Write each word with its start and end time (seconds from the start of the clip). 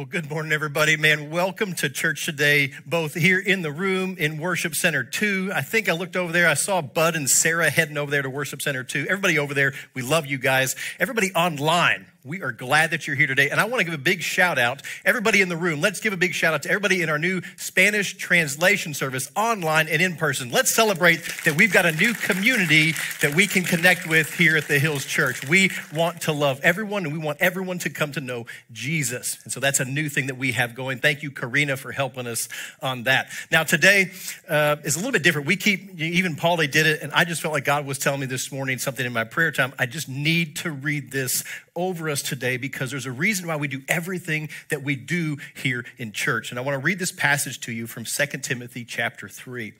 Well, 0.00 0.06
good 0.06 0.30
morning, 0.30 0.50
everybody. 0.50 0.96
Man, 0.96 1.28
welcome 1.28 1.74
to 1.74 1.90
church 1.90 2.24
today, 2.24 2.72
both 2.86 3.12
here 3.12 3.38
in 3.38 3.60
the 3.60 3.70
room 3.70 4.16
in 4.18 4.38
Worship 4.38 4.74
Center 4.74 5.04
2. 5.04 5.50
I 5.54 5.60
think 5.60 5.90
I 5.90 5.92
looked 5.92 6.16
over 6.16 6.32
there. 6.32 6.48
I 6.48 6.54
saw 6.54 6.80
Bud 6.80 7.16
and 7.16 7.28
Sarah 7.28 7.68
heading 7.68 7.98
over 7.98 8.10
there 8.10 8.22
to 8.22 8.30
Worship 8.30 8.62
Center 8.62 8.82
2. 8.82 9.08
Everybody 9.10 9.38
over 9.38 9.52
there, 9.52 9.74
we 9.92 10.00
love 10.00 10.24
you 10.24 10.38
guys. 10.38 10.74
Everybody 10.98 11.34
online, 11.34 12.06
we 12.24 12.42
are 12.42 12.52
glad 12.52 12.90
that 12.90 13.06
you're 13.06 13.16
here 13.16 13.26
today. 13.26 13.48
And 13.48 13.58
I 13.58 13.64
want 13.64 13.80
to 13.80 13.84
give 13.84 13.94
a 13.94 13.98
big 13.98 14.22
shout 14.22 14.58
out, 14.58 14.82
everybody 15.04 15.40
in 15.40 15.48
the 15.48 15.56
room. 15.56 15.80
Let's 15.80 16.00
give 16.00 16.12
a 16.12 16.18
big 16.18 16.34
shout 16.34 16.52
out 16.52 16.62
to 16.64 16.68
everybody 16.68 17.00
in 17.00 17.08
our 17.08 17.18
new 17.18 17.40
Spanish 17.56 18.16
translation 18.16 18.92
service, 18.92 19.30
online 19.34 19.88
and 19.88 20.02
in 20.02 20.16
person. 20.16 20.50
Let's 20.50 20.70
celebrate 20.70 21.20
that 21.44 21.56
we've 21.56 21.72
got 21.72 21.86
a 21.86 21.92
new 21.92 22.12
community 22.12 22.92
that 23.22 23.34
we 23.34 23.46
can 23.46 23.62
connect 23.62 24.06
with 24.06 24.34
here 24.34 24.56
at 24.56 24.68
the 24.68 24.78
Hills 24.78 25.06
Church. 25.06 25.48
We 25.48 25.70
want 25.94 26.22
to 26.22 26.32
love 26.32 26.60
everyone 26.62 27.04
and 27.04 27.12
we 27.12 27.18
want 27.18 27.38
everyone 27.40 27.78
to 27.80 27.90
come 27.90 28.12
to 28.12 28.20
know 28.20 28.44
Jesus. 28.70 29.38
And 29.44 29.52
so 29.52 29.58
that's 29.58 29.80
a 29.80 29.86
new 29.86 30.10
thing 30.10 30.26
that 30.26 30.36
we 30.36 30.52
have 30.52 30.74
going. 30.74 30.98
Thank 30.98 31.22
you, 31.22 31.30
Karina, 31.30 31.78
for 31.78 31.90
helping 31.90 32.26
us 32.26 32.48
on 32.82 33.04
that. 33.04 33.30
Now, 33.50 33.62
today 33.62 34.12
uh, 34.46 34.76
is 34.84 34.96
a 34.96 34.98
little 34.98 35.12
bit 35.12 35.22
different. 35.22 35.46
We 35.46 35.56
keep, 35.56 35.98
even 35.98 36.36
Paulie 36.36 36.70
did 36.70 36.86
it, 36.86 37.00
and 37.00 37.12
I 37.12 37.24
just 37.24 37.40
felt 37.40 37.54
like 37.54 37.64
God 37.64 37.86
was 37.86 37.98
telling 37.98 38.20
me 38.20 38.26
this 38.26 38.52
morning 38.52 38.76
something 38.78 39.06
in 39.06 39.12
my 39.12 39.24
prayer 39.24 39.52
time. 39.52 39.72
I 39.78 39.86
just 39.86 40.08
need 40.08 40.56
to 40.56 40.70
read 40.70 41.10
this 41.10 41.44
over 41.80 42.08
us 42.08 42.22
today 42.22 42.56
because 42.56 42.90
there's 42.90 43.06
a 43.06 43.12
reason 43.12 43.46
why 43.46 43.56
we 43.56 43.68
do 43.68 43.82
everything 43.88 44.48
that 44.68 44.82
we 44.82 44.96
do 44.96 45.36
here 45.54 45.84
in 45.98 46.12
church. 46.12 46.50
And 46.50 46.58
I 46.58 46.62
want 46.62 46.74
to 46.74 46.84
read 46.84 46.98
this 46.98 47.12
passage 47.12 47.60
to 47.60 47.72
you 47.72 47.86
from 47.86 48.04
2 48.04 48.26
Timothy 48.38 48.84
chapter 48.84 49.28
3. 49.28 49.72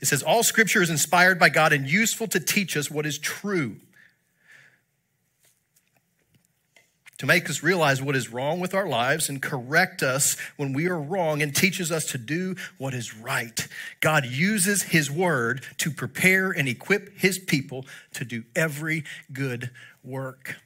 It 0.00 0.06
says, 0.06 0.22
All 0.22 0.42
scripture 0.42 0.82
is 0.82 0.90
inspired 0.90 1.38
by 1.38 1.50
God 1.50 1.72
and 1.72 1.88
useful 1.88 2.26
to 2.28 2.40
teach 2.40 2.76
us 2.76 2.90
what 2.90 3.06
is 3.06 3.18
true, 3.18 3.76
to 7.18 7.26
make 7.26 7.50
us 7.50 7.62
realize 7.62 8.00
what 8.00 8.16
is 8.16 8.32
wrong 8.32 8.60
with 8.60 8.74
our 8.74 8.88
lives 8.88 9.28
and 9.28 9.42
correct 9.42 10.02
us 10.02 10.38
when 10.56 10.72
we 10.72 10.88
are 10.88 10.98
wrong 10.98 11.42
and 11.42 11.54
teaches 11.54 11.92
us 11.92 12.06
to 12.06 12.18
do 12.18 12.56
what 12.78 12.94
is 12.94 13.14
right. 13.14 13.68
God 14.00 14.24
uses 14.24 14.84
his 14.84 15.10
word 15.10 15.62
to 15.78 15.90
prepare 15.90 16.50
and 16.50 16.66
equip 16.66 17.18
his 17.18 17.38
people 17.38 17.84
to 18.14 18.24
do 18.24 18.44
every 18.56 19.04
good 19.34 19.70
work. 20.02 20.56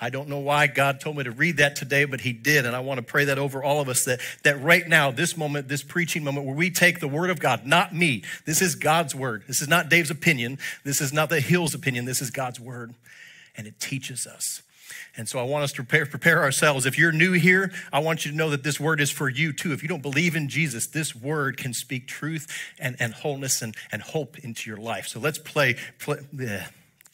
I 0.00 0.10
don't 0.10 0.28
know 0.28 0.38
why 0.38 0.68
God 0.68 1.00
told 1.00 1.16
me 1.16 1.24
to 1.24 1.32
read 1.32 1.56
that 1.56 1.74
today, 1.74 2.04
but 2.04 2.20
He 2.20 2.32
did. 2.32 2.66
And 2.66 2.76
I 2.76 2.80
want 2.80 2.98
to 2.98 3.02
pray 3.02 3.24
that 3.24 3.38
over 3.38 3.64
all 3.64 3.80
of 3.80 3.88
us 3.88 4.04
that, 4.04 4.20
that 4.44 4.60
right 4.62 4.86
now, 4.86 5.10
this 5.10 5.36
moment, 5.36 5.68
this 5.68 5.82
preaching 5.82 6.22
moment, 6.22 6.46
where 6.46 6.54
we 6.54 6.70
take 6.70 7.00
the 7.00 7.08
Word 7.08 7.30
of 7.30 7.40
God, 7.40 7.66
not 7.66 7.94
me, 7.94 8.22
this 8.44 8.62
is 8.62 8.76
God's 8.76 9.14
Word. 9.14 9.42
This 9.48 9.60
is 9.60 9.66
not 9.66 9.88
Dave's 9.88 10.10
opinion. 10.10 10.58
This 10.84 11.00
is 11.00 11.12
not 11.12 11.30
the 11.30 11.40
Hill's 11.40 11.74
opinion. 11.74 12.04
This 12.04 12.22
is 12.22 12.30
God's 12.30 12.60
Word. 12.60 12.94
And 13.56 13.66
it 13.66 13.80
teaches 13.80 14.26
us. 14.26 14.62
And 15.16 15.28
so 15.28 15.40
I 15.40 15.42
want 15.42 15.64
us 15.64 15.72
to 15.72 15.82
prepare, 15.82 16.06
prepare 16.06 16.42
ourselves. 16.44 16.86
If 16.86 16.96
you're 16.96 17.10
new 17.10 17.32
here, 17.32 17.72
I 17.92 17.98
want 17.98 18.24
you 18.24 18.30
to 18.30 18.36
know 18.36 18.50
that 18.50 18.62
this 18.62 18.78
word 18.78 19.00
is 19.00 19.10
for 19.10 19.28
you 19.28 19.52
too. 19.52 19.72
If 19.72 19.82
you 19.82 19.88
don't 19.88 20.00
believe 20.00 20.36
in 20.36 20.48
Jesus, 20.48 20.86
this 20.86 21.14
word 21.14 21.56
can 21.56 21.74
speak 21.74 22.06
truth 22.06 22.46
and, 22.78 22.94
and 23.00 23.12
wholeness 23.12 23.60
and, 23.60 23.74
and 23.90 24.00
hope 24.00 24.38
into 24.38 24.70
your 24.70 24.78
life. 24.78 25.08
So 25.08 25.18
let's 25.18 25.38
play, 25.38 25.74
play 25.98 26.18
bleh 26.32 26.68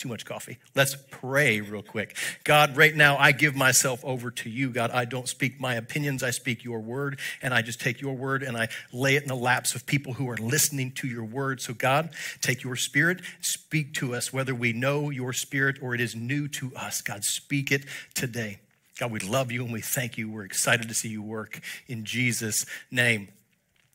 too 0.04 0.08
much 0.10 0.26
coffee. 0.26 0.58
Let's 0.74 0.96
pray 1.10 1.62
real 1.62 1.82
quick. 1.82 2.14
God, 2.44 2.76
right 2.76 2.94
now, 2.94 3.16
I 3.16 3.32
give 3.32 3.56
myself 3.56 4.04
over 4.04 4.30
to 4.32 4.50
you. 4.50 4.68
God, 4.68 4.90
I 4.90 5.06
don't 5.06 5.26
speak 5.26 5.58
my 5.58 5.76
opinions, 5.76 6.22
I 6.22 6.28
speak 6.28 6.62
your 6.62 6.80
word, 6.80 7.18
and 7.40 7.54
I 7.54 7.62
just 7.62 7.80
take 7.80 8.02
your 8.02 8.14
word 8.14 8.42
and 8.42 8.54
I 8.54 8.68
lay 8.92 9.16
it 9.16 9.22
in 9.22 9.28
the 9.28 9.34
laps 9.34 9.74
of 9.74 9.86
people 9.86 10.12
who 10.12 10.28
are 10.28 10.36
listening 10.36 10.92
to 10.96 11.06
your 11.06 11.24
word. 11.24 11.62
So, 11.62 11.72
God, 11.72 12.10
take 12.42 12.62
your 12.62 12.76
spirit, 12.76 13.22
speak 13.40 13.94
to 13.94 14.14
us, 14.14 14.30
whether 14.30 14.54
we 14.54 14.74
know 14.74 15.08
your 15.08 15.32
spirit 15.32 15.78
or 15.80 15.94
it 15.94 16.02
is 16.02 16.14
new 16.14 16.48
to 16.48 16.70
us. 16.76 17.00
God, 17.00 17.24
speak 17.24 17.72
it 17.72 17.86
today. 18.12 18.58
God, 19.00 19.10
we 19.10 19.20
love 19.20 19.50
you 19.50 19.64
and 19.64 19.72
we 19.72 19.80
thank 19.80 20.18
you. 20.18 20.30
We're 20.30 20.44
excited 20.44 20.86
to 20.88 20.94
see 20.94 21.08
you 21.08 21.22
work 21.22 21.60
in 21.88 22.04
Jesus' 22.04 22.66
name. 22.90 23.28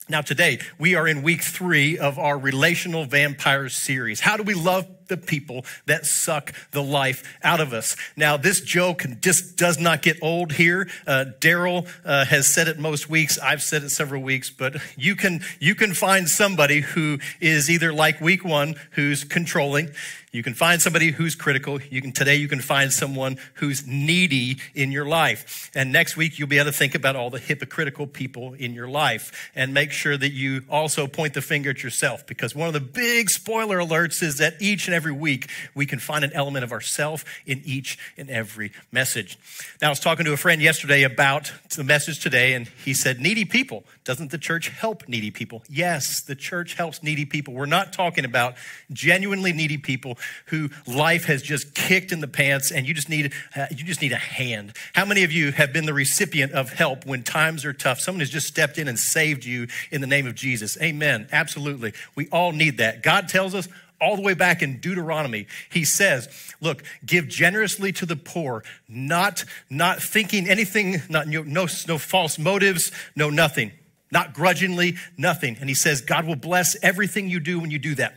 Now, 0.10 0.22
today, 0.22 0.58
we 0.80 0.96
are 0.96 1.08
in 1.08 1.22
week 1.22 1.44
three 1.44 2.00
of 2.00 2.18
our 2.18 2.36
Relational 2.36 3.06
Vampires 3.06 3.76
series. 3.76 4.22
How 4.22 4.38
do 4.38 4.42
we 4.44 4.56
love 4.56 4.88
the 5.10 5.18
people 5.18 5.66
that 5.86 6.06
suck 6.06 6.54
the 6.72 6.82
life 6.82 7.38
out 7.44 7.60
of 7.60 7.74
us? 7.74 7.96
Now, 8.16 8.38
this 8.38 8.62
joke 8.62 9.06
just 9.22 9.58
does 9.58 9.80
not 9.80 10.02
get 10.02 10.18
old 10.22 10.54
here. 10.54 10.90
Uh, 11.06 11.26
Daryl 11.40 11.88
uh, 12.06 12.26
has 12.26 12.48
said 12.48 12.68
it 12.68 12.80
most 12.80 13.10
weeks. 13.10 13.38
I've 13.40 13.62
said 13.62 13.84
it 13.84 13.90
several 13.90 14.22
weeks, 14.22 14.50
but 14.50 14.78
you 14.98 15.16
can, 15.16 15.42
you 15.60 15.76
can 15.76 15.94
find 15.94 16.30
somebody 16.30 16.82
who 16.82 17.20
is 17.42 17.70
either 17.70 17.92
like 17.94 18.22
week 18.22 18.46
one, 18.46 18.76
who's 18.92 19.24
controlling. 19.24 19.90
You 20.32 20.44
can 20.44 20.54
find 20.54 20.80
somebody 20.80 21.10
who's 21.10 21.34
critical. 21.34 21.82
You 21.82 22.02
can 22.02 22.12
today 22.12 22.36
you 22.36 22.48
can 22.48 22.60
find 22.62 22.94
someone 22.94 23.38
who's 23.56 23.88
needy 23.88 24.60
in 24.76 24.92
your 24.92 25.06
life. 25.06 25.72
And 25.74 25.92
next 25.92 26.18
week 26.18 26.38
you'll 26.38 26.48
be 26.48 26.60
able 26.60 26.72
to 26.72 26.78
think 26.78 26.94
about 26.94 27.16
all 27.16 27.32
the 27.32 27.40
hypocritical 27.40 28.06
people 28.06 28.54
in 28.54 28.74
your 28.74 28.88
life 28.88 29.52
and 29.56 29.74
make 29.74 29.92
sure 29.92 30.18
that 30.18 30.32
you 30.32 30.64
also 30.70 31.08
point 31.08 31.34
the 31.34 31.42
finger 31.42 31.72
at 31.72 31.82
yourself 31.82 32.28
because 32.28 32.54
one 32.54 32.68
of 32.68 32.74
the 32.74 32.80
big 32.80 33.30
spoiler 33.32 33.80
alerts 33.80 34.22
is 34.22 34.38
that 34.38 34.62
each 34.62 34.88
and 34.88 34.94
every 34.94 34.99
week 35.08 35.50
we 35.74 35.86
can 35.86 36.00
find 36.00 36.24
an 36.24 36.32
element 36.34 36.64
of 36.64 36.72
ourself 36.72 37.24
in 37.46 37.62
each 37.66 37.98
and 38.18 38.30
every 38.30 38.72
message. 38.92 39.38
Now 39.82 39.88
I 39.88 39.90
was 39.90 40.00
talking 40.00 40.26
to 40.26 40.34
a 40.34 40.38
friend 40.38 40.62
yesterday 40.62 41.04
about 41.04 41.52
the 41.76 41.84
message 41.84 42.20
today 42.20 42.54
and 42.54 42.68
he 42.84 42.94
said 42.94 43.20
needy 43.20 43.46
people. 43.46 43.84
Doesn't 44.04 44.32
the 44.32 44.38
church 44.38 44.70
help 44.70 45.08
needy 45.08 45.32
people? 45.32 45.64
Yes, 45.70 46.22
the 46.22 46.36
church 46.36 46.74
helps 46.74 47.02
needy 47.02 47.26
people. 47.26 47.54
We're 47.54 47.66
not 47.66 47.94
talking 47.94 48.26
about 48.26 48.56
genuinely 48.92 49.54
needy 49.54 49.78
people 49.78 50.18
who 50.48 50.70
life 50.88 51.26
has 51.26 51.42
just 51.42 51.74
kicked 51.74 52.12
in 52.12 52.20
the 52.20 52.28
pants 52.28 52.72
and 52.72 52.88
you 52.88 52.94
just 52.94 53.10
need 53.10 53.34
uh, 53.56 53.68
you 53.70 53.84
just 53.84 54.02
need 54.02 54.12
a 54.12 54.18
hand. 54.18 54.76
How 54.94 55.06
many 55.06 55.24
of 55.24 55.32
you 55.32 55.52
have 55.52 55.74
been 55.74 55.86
the 55.86 55.94
recipient 55.94 56.52
of 56.54 56.74
help 56.74 57.06
when 57.06 57.24
times 57.24 57.66
are 57.66 57.74
tough? 57.74 58.00
Someone 58.00 58.20
has 58.20 58.30
just 58.30 58.48
stepped 58.48 58.78
in 58.78 58.88
and 58.88 58.98
saved 58.98 59.46
you 59.46 59.68
in 59.92 60.02
the 60.02 60.08
name 60.08 60.28
of 60.28 60.36
Jesus. 60.36 60.78
Amen. 60.82 61.28
Absolutely. 61.32 61.94
We 62.16 62.28
all 62.30 62.52
need 62.52 62.78
that. 62.78 63.04
God 63.04 63.28
tells 63.30 63.56
us 63.56 63.68
all 64.02 64.16
the 64.16 64.22
way 64.22 64.34
back 64.34 64.62
in 64.62 64.80
Deuteronomy, 64.80 65.48
he 65.70 65.86
says, 65.86 66.30
look, 66.62 66.84
give 67.06 67.28
generously 67.28 67.92
to 67.94 68.06
the 68.06 68.16
poor, 68.16 68.64
not, 68.88 69.44
not 69.70 70.02
thinking 70.02 70.48
anything, 70.50 71.02
not, 71.10 71.28
no, 71.28 71.44
no, 71.44 71.68
no 71.88 71.98
false 71.98 72.40
motives, 72.40 72.92
no 73.16 73.30
nothing, 73.30 73.72
not 74.12 74.34
grudgingly, 74.34 74.96
nothing. 75.18 75.58
And 75.60 75.70
he 75.70 75.76
says, 75.76 76.02
God 76.02 76.26
will 76.26 76.36
bless 76.36 76.76
everything 76.84 77.30
you 77.30 77.40
do 77.40 77.60
when 77.60 77.72
you 77.72 77.80
do 77.80 77.96
that. 77.96 78.16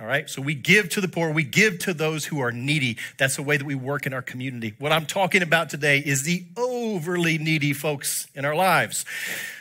All 0.00 0.06
right, 0.06 0.30
so 0.30 0.40
we 0.40 0.54
give 0.54 0.90
to 0.90 1.00
the 1.00 1.08
poor, 1.08 1.32
we 1.32 1.42
give 1.42 1.80
to 1.80 1.92
those 1.92 2.24
who 2.26 2.38
are 2.38 2.52
needy. 2.52 2.98
That's 3.16 3.34
the 3.34 3.42
way 3.42 3.56
that 3.56 3.64
we 3.64 3.74
work 3.74 4.06
in 4.06 4.12
our 4.12 4.22
community. 4.22 4.74
What 4.78 4.92
I'm 4.92 5.06
talking 5.06 5.42
about 5.42 5.70
today 5.70 5.98
is 5.98 6.22
the 6.22 6.44
overly 6.56 7.36
needy 7.36 7.72
folks 7.72 8.28
in 8.32 8.44
our 8.44 8.54
lives. 8.54 9.04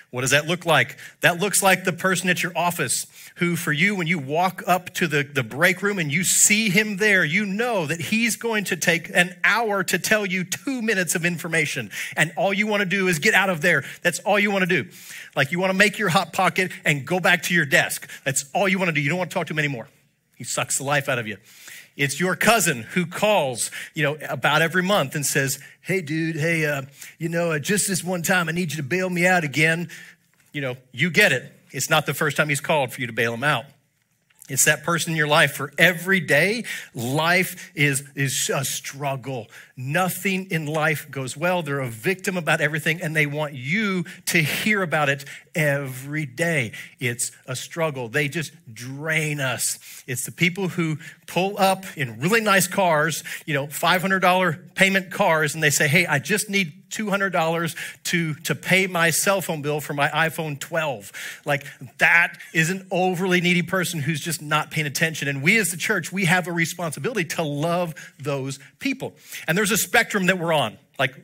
What 0.09 0.21
does 0.21 0.31
that 0.31 0.47
look 0.47 0.65
like? 0.65 0.97
That 1.19 1.39
looks 1.39 1.61
like 1.61 1.83
the 1.83 1.91
person 1.91 2.29
at 2.29 2.41
your 2.41 2.57
office 2.57 3.05
who, 3.35 3.55
for 3.57 3.73
you, 3.73 3.93
when 3.95 4.07
you 4.07 4.17
walk 4.17 4.63
up 4.65 4.93
to 4.95 5.07
the, 5.07 5.23
the 5.23 5.43
break 5.43 5.81
room 5.81 5.99
and 5.99 6.11
you 6.11 6.23
see 6.23 6.69
him 6.69 6.97
there, 6.97 7.25
you 7.25 7.45
know 7.45 7.85
that 7.85 7.99
he's 7.99 8.37
going 8.37 8.63
to 8.65 8.77
take 8.77 9.09
an 9.13 9.35
hour 9.43 9.83
to 9.83 9.99
tell 9.99 10.25
you 10.25 10.45
two 10.45 10.81
minutes 10.81 11.13
of 11.13 11.25
information. 11.25 11.91
And 12.15 12.31
all 12.37 12.53
you 12.53 12.67
want 12.67 12.81
to 12.81 12.85
do 12.85 13.07
is 13.07 13.19
get 13.19 13.33
out 13.33 13.49
of 13.49 13.61
there. 13.61 13.83
That's 14.01 14.19
all 14.19 14.39
you 14.39 14.49
want 14.49 14.67
to 14.67 14.83
do. 14.83 14.89
Like 15.35 15.51
you 15.51 15.59
want 15.59 15.71
to 15.71 15.77
make 15.77 15.99
your 15.99 16.09
hot 16.09 16.31
pocket 16.31 16.71
and 16.85 17.05
go 17.05 17.19
back 17.19 17.43
to 17.43 17.53
your 17.53 17.65
desk. 17.65 18.09
That's 18.23 18.45
all 18.55 18.67
you 18.67 18.79
want 18.79 18.89
to 18.89 18.93
do. 18.93 19.01
You 19.01 19.09
don't 19.09 19.19
want 19.19 19.29
to 19.29 19.33
talk 19.33 19.47
to 19.47 19.53
him 19.53 19.59
anymore. 19.59 19.87
He 20.35 20.43
sucks 20.43 20.77
the 20.77 20.83
life 20.83 21.09
out 21.09 21.19
of 21.19 21.27
you. 21.27 21.37
It's 21.97 22.19
your 22.19 22.35
cousin 22.35 22.83
who 22.83 23.07
calls, 23.07 23.71
you 23.95 24.03
know, 24.03 24.17
about 24.29 24.61
every 24.61 24.83
month 24.83 25.15
and 25.15 25.25
says, 25.25 25.59
Hey, 25.81 26.01
dude, 26.01 26.35
hey, 26.35 26.65
uh, 26.65 26.83
you 27.17 27.27
know, 27.27 27.51
uh, 27.51 27.59
just 27.59 27.87
this 27.87 28.03
one 28.03 28.21
time, 28.21 28.47
I 28.47 28.51
need 28.51 28.71
you 28.71 28.77
to 28.77 28.83
bail 28.83 29.09
me 29.09 29.25
out 29.25 29.43
again. 29.43 29.89
You 30.53 30.61
know, 30.61 30.77
you 30.91 31.09
get 31.09 31.31
it. 31.31 31.51
It's 31.71 31.89
not 31.89 32.05
the 32.05 32.13
first 32.13 32.37
time 32.37 32.49
he's 32.49 32.61
called 32.61 32.93
for 32.93 33.01
you 33.01 33.07
to 33.07 33.13
bail 33.13 33.33
him 33.33 33.43
out. 33.43 33.65
It's 34.47 34.65
that 34.65 34.83
person 34.83 35.11
in 35.11 35.17
your 35.17 35.27
life 35.27 35.53
for 35.53 35.73
every 35.77 36.19
day. 36.19 36.63
Life 36.93 37.71
is, 37.75 38.03
is 38.15 38.49
a 38.53 38.63
struggle. 38.63 39.47
Nothing 39.75 40.47
in 40.49 40.65
life 40.65 41.11
goes 41.11 41.35
well. 41.35 41.61
They're 41.61 41.79
a 41.79 41.89
victim 41.89 42.37
about 42.37 42.61
everything 42.61 43.01
and 43.01 43.15
they 43.15 43.25
want 43.25 43.53
you 43.53 44.05
to 44.27 44.39
hear 44.39 44.81
about 44.81 45.09
it 45.09 45.25
every 45.53 46.25
day. 46.25 46.71
It's 46.99 47.31
a 47.45 47.55
struggle. 47.55 48.07
They 48.07 48.29
just 48.29 48.53
drain 48.73 49.39
us. 49.39 50.03
It's 50.07 50.25
the 50.25 50.31
people 50.31 50.69
who 50.69 50.97
pull 51.27 51.57
up 51.57 51.85
in 51.97 52.19
really 52.19 52.41
nice 52.41 52.67
cars, 52.67 53.23
you 53.45 53.53
know, 53.53 53.67
$500 53.67 54.73
payment 54.75 55.11
cars, 55.11 55.53
and 55.53 55.61
they 55.61 55.69
say, 55.69 55.87
Hey, 55.87 56.05
I 56.05 56.19
just 56.19 56.49
need 56.49 56.86
$200 56.89 57.75
to, 58.05 58.33
to 58.35 58.55
pay 58.55 58.87
my 58.87 59.09
cell 59.09 59.41
phone 59.41 59.61
bill 59.61 59.79
for 59.79 59.93
my 59.93 60.07
iPhone 60.09 60.59
12. 60.59 61.11
Like, 61.45 61.65
that 61.97 62.37
is 62.53 62.69
an 62.69 62.87
overly 62.91 63.41
needy 63.41 63.61
person 63.61 63.99
who's 63.99 64.19
just 64.19 64.41
not 64.41 64.71
paying 64.71 64.87
attention. 64.87 65.27
And 65.27 65.41
we 65.41 65.57
as 65.57 65.71
the 65.71 65.77
church, 65.77 66.11
we 66.11 66.25
have 66.25 66.47
a 66.47 66.51
responsibility 66.51 67.25
to 67.25 67.43
love 67.43 67.93
those 68.19 68.59
people. 68.79 69.13
And 69.47 69.57
there's 69.57 69.71
a 69.71 69.77
spectrum 69.77 70.27
that 70.27 70.39
we're 70.39 70.53
on. 70.53 70.77
Like, 70.99 71.15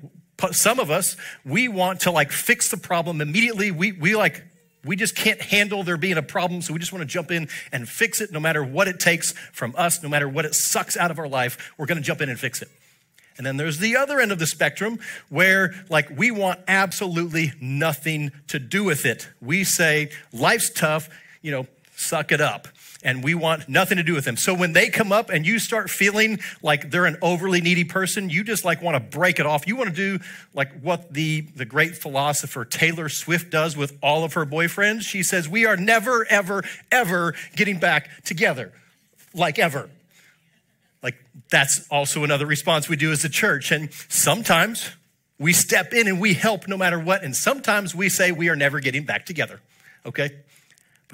some 0.52 0.80
of 0.80 0.92
us, 0.92 1.16
we 1.46 1.68
want 1.68 2.02
to 2.02 2.12
like 2.12 2.32
fix 2.32 2.70
the 2.70 2.78
problem 2.78 3.22
immediately. 3.22 3.72
We, 3.72 3.94
we 3.94 4.16
like, 4.16 4.44
we 4.84 4.96
just 4.96 5.16
can't 5.16 5.42
handle 5.42 5.84
there 5.84 5.96
being 5.96 6.18
a 6.18 6.24
problem, 6.24 6.62
so 6.62 6.74
we 6.74 6.80
just 6.80 6.92
want 6.92 7.02
to 7.02 7.08
jump 7.08 7.32
in 7.32 7.48
and 7.72 7.88
fix 7.88 8.20
it 8.20 8.32
no 8.32 8.40
matter 8.40 8.64
what 8.64 8.88
it 8.88 9.00
takes 9.00 9.32
from 9.54 9.74
us, 9.78 10.04
no 10.04 10.10
matter 10.10 10.28
what 10.28 10.46
it 10.46 10.54
sucks 10.54 10.98
out 10.98 11.12
of 11.12 11.20
our 11.20 11.28
life. 11.28 11.74
We're 11.78 11.86
going 11.86 12.00
to 12.00 12.04
jump 12.04 12.22
in 12.22 12.30
and 12.30 12.38
fix 12.38 12.62
it. 12.62 12.70
And 13.38 13.46
then 13.46 13.58
there's 13.58 13.80
the 13.80 13.96
other 13.96 14.20
end 14.20 14.32
of 14.32 14.40
the 14.40 14.46
spectrum 14.46 15.00
where, 15.30 15.74
like, 15.90 16.10
we 16.16 16.32
want 16.32 16.60
absolutely 16.68 17.54
nothing 17.60 18.32
to 18.48 18.60
do 18.60 18.84
with 18.84 19.06
it. 19.06 19.28
We 19.42 19.64
say, 19.64 20.12
life's 20.32 20.70
tough, 20.70 21.10
you 21.42 21.52
know, 21.52 21.68
suck 21.96 22.32
it 22.32 22.42
up. 22.42 22.68
And 23.06 23.22
we 23.22 23.36
want 23.36 23.68
nothing 23.68 23.98
to 23.98 24.04
do 24.04 24.14
with 24.14 24.24
them. 24.24 24.38
So 24.38 24.54
when 24.54 24.72
they 24.72 24.90
come 24.90 25.12
up 25.12 25.30
and 25.30 25.46
you 25.46 25.60
start 25.60 25.90
feeling 25.90 26.40
like 26.62 26.90
they're 26.90 27.06
an 27.06 27.18
overly 27.22 27.60
needy 27.60 27.84
person, 27.84 28.30
you 28.30 28.46
just 28.46 28.64
like 28.64 28.82
want 28.82 28.96
to 28.96 29.18
break 29.18 29.40
it 29.42 29.46
off. 29.46 29.68
You 29.68 29.76
want 29.76 29.90
to 29.90 29.96
do 29.96 30.24
like 30.54 30.72
what 30.80 31.14
the, 31.14 31.42
the 31.42 31.66
great 31.66 31.98
philosopher 31.98 32.64
Taylor 32.64 33.10
Swift 33.10 33.50
does 33.50 33.76
with 33.76 33.98
all 34.02 34.24
of 34.24 34.34
her 34.34 34.46
boyfriends. 34.46 35.02
She 35.02 35.22
says, 35.22 35.50
We 35.50 35.66
are 35.66 35.76
never, 35.76 36.26
ever, 36.30 36.64
ever 36.94 37.36
getting 37.58 37.78
back 37.78 38.10
together. 38.24 38.72
Like 39.34 39.60
ever. 39.60 39.90
Like 41.04 41.16
that's 41.52 41.86
also 41.90 42.24
another 42.24 42.46
response 42.46 42.88
we 42.88 42.96
do 42.96 43.12
as 43.12 43.24
a 43.26 43.30
church. 43.30 43.72
And 43.72 43.92
sometimes 44.08 44.90
we 45.38 45.54
step 45.54 45.94
in 45.94 46.08
and 46.08 46.20
we 46.20 46.34
help 46.34 46.68
no 46.68 46.78
matter 46.78 46.98
what. 46.98 47.24
And 47.24 47.36
sometimes 47.36 47.94
we 47.94 48.10
say 48.10 48.32
we 48.32 48.50
are 48.50 48.56
never 48.56 48.80
getting 48.80 49.04
back 49.04 49.26
together. 49.26 49.60
Okay? 50.06 50.32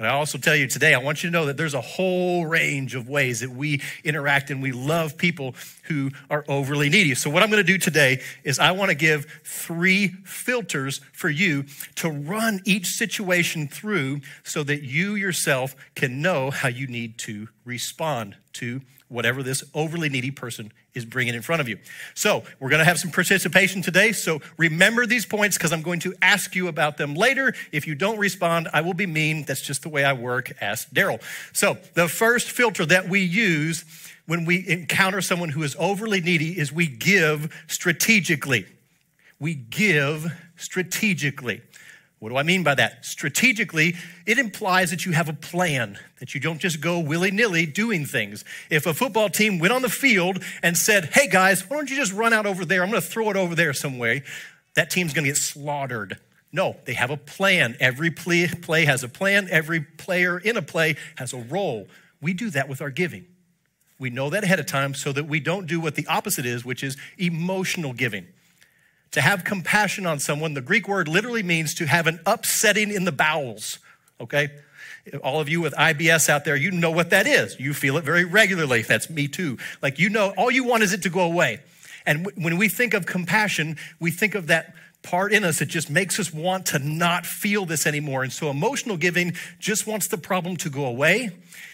But 0.00 0.06
I 0.08 0.12
also 0.12 0.38
tell 0.38 0.56
you 0.56 0.66
today, 0.66 0.94
I 0.94 0.98
want 0.98 1.22
you 1.22 1.28
to 1.28 1.32
know 1.32 1.44
that 1.44 1.58
there's 1.58 1.74
a 1.74 1.80
whole 1.82 2.46
range 2.46 2.94
of 2.94 3.06
ways 3.06 3.40
that 3.40 3.50
we 3.50 3.82
interact 4.02 4.50
and 4.50 4.62
we 4.62 4.72
love 4.72 5.18
people 5.18 5.54
who 5.88 6.10
are 6.30 6.42
overly 6.48 6.88
needy. 6.88 7.14
So, 7.14 7.28
what 7.28 7.42
I'm 7.42 7.50
going 7.50 7.62
to 7.62 7.72
do 7.72 7.76
today 7.76 8.22
is 8.42 8.58
I 8.58 8.70
want 8.70 8.88
to 8.88 8.94
give 8.94 9.26
three 9.44 10.08
filters 10.24 11.02
for 11.12 11.28
you 11.28 11.66
to 11.96 12.08
run 12.08 12.60
each 12.64 12.86
situation 12.86 13.68
through 13.68 14.22
so 14.42 14.62
that 14.62 14.82
you 14.82 15.16
yourself 15.16 15.76
can 15.94 16.22
know 16.22 16.50
how 16.50 16.68
you 16.68 16.86
need 16.86 17.18
to 17.18 17.48
respond 17.66 18.36
to 18.54 18.80
whatever 19.10 19.42
this 19.42 19.62
overly 19.74 20.08
needy 20.08 20.30
person 20.30 20.72
is 20.94 21.04
bringing 21.04 21.34
in 21.34 21.42
front 21.42 21.60
of 21.60 21.68
you. 21.68 21.78
So, 22.14 22.44
we're 22.58 22.70
going 22.70 22.78
to 22.78 22.84
have 22.84 22.98
some 22.98 23.10
participation 23.10 23.82
today. 23.82 24.12
So, 24.12 24.40
remember 24.56 25.04
these 25.04 25.26
points 25.26 25.58
because 25.58 25.72
I'm 25.72 25.82
going 25.82 26.00
to 26.00 26.14
ask 26.22 26.54
you 26.54 26.68
about 26.68 26.96
them 26.96 27.14
later. 27.14 27.52
If 27.72 27.86
you 27.86 27.94
don't 27.94 28.18
respond, 28.18 28.68
I 28.72 28.80
will 28.80 28.94
be 28.94 29.06
mean. 29.06 29.44
That's 29.44 29.62
just 29.62 29.82
the 29.82 29.88
way 29.88 30.04
I 30.04 30.12
work. 30.12 30.52
Ask 30.60 30.88
Daryl. 30.90 31.20
So, 31.52 31.76
the 31.94 32.08
first 32.08 32.50
filter 32.50 32.86
that 32.86 33.08
we 33.08 33.20
use 33.20 33.84
when 34.26 34.44
we 34.44 34.66
encounter 34.68 35.20
someone 35.20 35.48
who 35.48 35.64
is 35.64 35.74
overly 35.78 36.20
needy 36.20 36.58
is 36.58 36.72
we 36.72 36.86
give 36.86 37.52
strategically. 37.66 38.64
We 39.40 39.54
give 39.54 40.32
strategically. 40.56 41.62
What 42.20 42.28
do 42.28 42.36
I 42.36 42.42
mean 42.42 42.62
by 42.62 42.74
that? 42.74 43.06
Strategically, 43.06 43.96
it 44.26 44.38
implies 44.38 44.90
that 44.90 45.06
you 45.06 45.12
have 45.12 45.30
a 45.30 45.32
plan, 45.32 45.98
that 46.18 46.34
you 46.34 46.40
don't 46.40 46.58
just 46.58 46.82
go 46.82 47.00
willy 47.00 47.30
nilly 47.30 47.64
doing 47.64 48.04
things. 48.04 48.44
If 48.68 48.86
a 48.86 48.92
football 48.92 49.30
team 49.30 49.58
went 49.58 49.72
on 49.72 49.80
the 49.80 49.88
field 49.88 50.44
and 50.62 50.76
said, 50.76 51.06
hey 51.06 51.28
guys, 51.28 51.68
why 51.68 51.78
don't 51.78 51.88
you 51.88 51.96
just 51.96 52.12
run 52.12 52.34
out 52.34 52.44
over 52.44 52.66
there? 52.66 52.82
I'm 52.82 52.90
going 52.90 53.00
to 53.00 53.08
throw 53.08 53.30
it 53.30 53.36
over 53.36 53.54
there 53.54 53.72
some 53.72 53.98
way, 53.98 54.22
that 54.74 54.90
team's 54.90 55.14
going 55.14 55.24
to 55.24 55.30
get 55.30 55.38
slaughtered. 55.38 56.18
No, 56.52 56.76
they 56.84 56.92
have 56.92 57.10
a 57.10 57.16
plan. 57.16 57.74
Every 57.80 58.10
play, 58.10 58.48
play 58.48 58.84
has 58.84 59.02
a 59.02 59.08
plan, 59.08 59.48
every 59.50 59.80
player 59.80 60.38
in 60.38 60.58
a 60.58 60.62
play 60.62 60.96
has 61.16 61.32
a 61.32 61.38
role. 61.38 61.88
We 62.20 62.34
do 62.34 62.50
that 62.50 62.68
with 62.68 62.82
our 62.82 62.90
giving. 62.90 63.24
We 63.98 64.10
know 64.10 64.28
that 64.28 64.44
ahead 64.44 64.60
of 64.60 64.66
time 64.66 64.92
so 64.92 65.12
that 65.12 65.24
we 65.24 65.40
don't 65.40 65.66
do 65.66 65.80
what 65.80 65.94
the 65.94 66.06
opposite 66.06 66.44
is, 66.44 66.66
which 66.66 66.82
is 66.82 66.98
emotional 67.16 67.94
giving. 67.94 68.26
To 69.12 69.20
have 69.20 69.44
compassion 69.44 70.06
on 70.06 70.18
someone, 70.20 70.54
the 70.54 70.60
Greek 70.60 70.86
word 70.86 71.08
literally 71.08 71.42
means 71.42 71.74
to 71.74 71.86
have 71.86 72.06
an 72.06 72.20
upsetting 72.26 72.92
in 72.92 73.04
the 73.04 73.12
bowels, 73.12 73.78
okay? 74.20 74.50
All 75.24 75.40
of 75.40 75.48
you 75.48 75.60
with 75.60 75.74
IBS 75.74 76.28
out 76.28 76.44
there, 76.44 76.54
you 76.54 76.70
know 76.70 76.90
what 76.90 77.10
that 77.10 77.26
is. 77.26 77.58
You 77.58 77.74
feel 77.74 77.96
it 77.96 78.04
very 78.04 78.24
regularly. 78.24 78.82
That's 78.82 79.10
me 79.10 79.26
too. 79.26 79.58
Like, 79.82 79.98
you 79.98 80.10
know, 80.10 80.32
all 80.36 80.50
you 80.50 80.64
want 80.64 80.82
is 80.82 80.92
it 80.92 81.02
to 81.02 81.10
go 81.10 81.20
away. 81.20 81.60
And 82.06 82.24
w- 82.24 82.44
when 82.44 82.56
we 82.56 82.68
think 82.68 82.94
of 82.94 83.06
compassion, 83.06 83.76
we 83.98 84.10
think 84.10 84.34
of 84.34 84.46
that 84.46 84.74
part 85.02 85.32
in 85.32 85.44
us 85.44 85.58
that 85.58 85.66
just 85.66 85.90
makes 85.90 86.20
us 86.20 86.32
want 86.32 86.66
to 86.66 86.78
not 86.78 87.26
feel 87.26 87.64
this 87.64 87.86
anymore. 87.86 88.22
And 88.22 88.32
so 88.32 88.50
emotional 88.50 88.96
giving 88.96 89.34
just 89.58 89.86
wants 89.86 90.08
the 90.08 90.18
problem 90.18 90.56
to 90.58 90.70
go 90.70 90.84
away, 90.84 91.30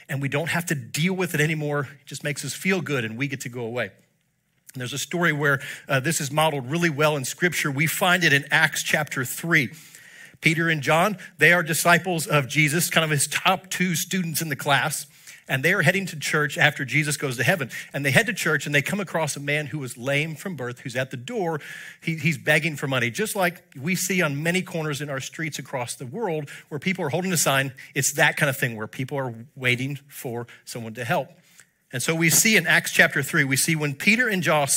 and 0.08 0.22
we 0.22 0.28
don't 0.28 0.48
have 0.48 0.66
to 0.66 0.74
deal 0.74 1.14
with 1.14 1.34
it 1.34 1.40
anymore. 1.40 1.88
It 2.00 2.06
just 2.06 2.24
makes 2.24 2.44
us 2.44 2.54
feel 2.54 2.80
good, 2.80 3.04
and 3.04 3.18
we 3.18 3.28
get 3.28 3.40
to 3.42 3.48
go 3.48 3.62
away. 3.62 3.90
And 4.76 4.82
there's 4.82 4.92
a 4.92 4.98
story 4.98 5.32
where 5.32 5.62
uh, 5.88 6.00
this 6.00 6.20
is 6.20 6.30
modeled 6.30 6.70
really 6.70 6.90
well 6.90 7.16
in 7.16 7.24
Scripture. 7.24 7.70
We 7.70 7.86
find 7.86 8.22
it 8.22 8.34
in 8.34 8.44
Acts 8.50 8.82
chapter 8.82 9.24
3. 9.24 9.70
Peter 10.42 10.68
and 10.68 10.82
John, 10.82 11.16
they 11.38 11.54
are 11.54 11.62
disciples 11.62 12.26
of 12.26 12.46
Jesus, 12.46 12.90
kind 12.90 13.02
of 13.02 13.10
his 13.10 13.26
top 13.26 13.70
two 13.70 13.94
students 13.94 14.42
in 14.42 14.50
the 14.50 14.56
class. 14.56 15.06
And 15.48 15.62
they 15.62 15.72
are 15.72 15.80
heading 15.80 16.04
to 16.06 16.18
church 16.18 16.58
after 16.58 16.84
Jesus 16.84 17.16
goes 17.16 17.38
to 17.38 17.42
heaven. 17.42 17.70
And 17.94 18.04
they 18.04 18.10
head 18.10 18.26
to 18.26 18.34
church 18.34 18.66
and 18.66 18.74
they 18.74 18.82
come 18.82 19.00
across 19.00 19.34
a 19.34 19.40
man 19.40 19.64
who 19.64 19.78
was 19.78 19.96
lame 19.96 20.34
from 20.34 20.56
birth, 20.56 20.80
who's 20.80 20.94
at 20.94 21.10
the 21.10 21.16
door. 21.16 21.62
He, 22.02 22.16
he's 22.16 22.36
begging 22.36 22.76
for 22.76 22.86
money, 22.86 23.10
just 23.10 23.34
like 23.34 23.62
we 23.80 23.94
see 23.94 24.20
on 24.20 24.42
many 24.42 24.60
corners 24.60 25.00
in 25.00 25.08
our 25.08 25.20
streets 25.20 25.58
across 25.58 25.94
the 25.94 26.04
world 26.04 26.50
where 26.68 26.78
people 26.78 27.02
are 27.02 27.08
holding 27.08 27.32
a 27.32 27.38
sign. 27.38 27.72
It's 27.94 28.12
that 28.14 28.36
kind 28.36 28.50
of 28.50 28.58
thing 28.58 28.76
where 28.76 28.86
people 28.86 29.16
are 29.16 29.34
waiting 29.54 29.96
for 30.06 30.46
someone 30.66 30.92
to 30.94 31.04
help. 31.06 31.30
And 31.96 32.02
so 32.02 32.14
we 32.14 32.28
see 32.28 32.58
in 32.58 32.66
Acts 32.66 32.92
chapter 32.92 33.22
3, 33.22 33.44
we 33.44 33.56
see 33.56 33.74
when 33.74 33.94
Peter 33.94 34.28
and 34.28 34.42
John, 34.42 34.68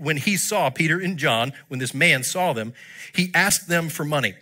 when 0.00 0.16
he 0.16 0.36
saw 0.36 0.68
Peter 0.68 0.98
and 0.98 1.16
John, 1.16 1.52
when 1.68 1.78
this 1.78 1.94
man 1.94 2.24
saw 2.24 2.52
them, 2.54 2.74
he 3.14 3.30
asked 3.34 3.68
them 3.68 3.88
for 3.88 4.04
money. 4.04 4.34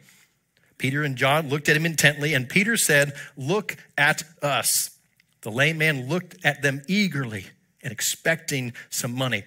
Peter 0.78 1.02
and 1.02 1.16
John 1.16 1.50
looked 1.50 1.68
at 1.68 1.76
him 1.76 1.84
intently, 1.84 2.32
and 2.32 2.48
Peter 2.48 2.78
said, 2.78 3.12
Look 3.36 3.76
at 3.98 4.22
us. 4.40 4.96
The 5.42 5.50
lame 5.50 5.76
man 5.76 6.08
looked 6.08 6.42
at 6.46 6.62
them 6.62 6.80
eagerly 6.88 7.44
and 7.82 7.92
expecting 7.92 8.72
some 8.88 9.14
money. 9.14 9.44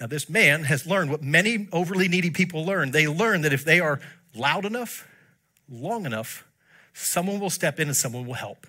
Now, 0.00 0.06
this 0.06 0.30
man 0.30 0.62
has 0.62 0.86
learned 0.86 1.10
what 1.10 1.24
many 1.24 1.66
overly 1.72 2.06
needy 2.06 2.30
people 2.30 2.64
learn. 2.64 2.92
They 2.92 3.08
learn 3.08 3.40
that 3.40 3.52
if 3.52 3.64
they 3.64 3.80
are 3.80 3.98
loud 4.32 4.64
enough, 4.64 5.08
long 5.68 6.06
enough, 6.06 6.46
someone 6.92 7.40
will 7.40 7.50
step 7.50 7.80
in 7.80 7.88
and 7.88 7.96
someone 7.96 8.26
will 8.26 8.34
help. 8.34 8.64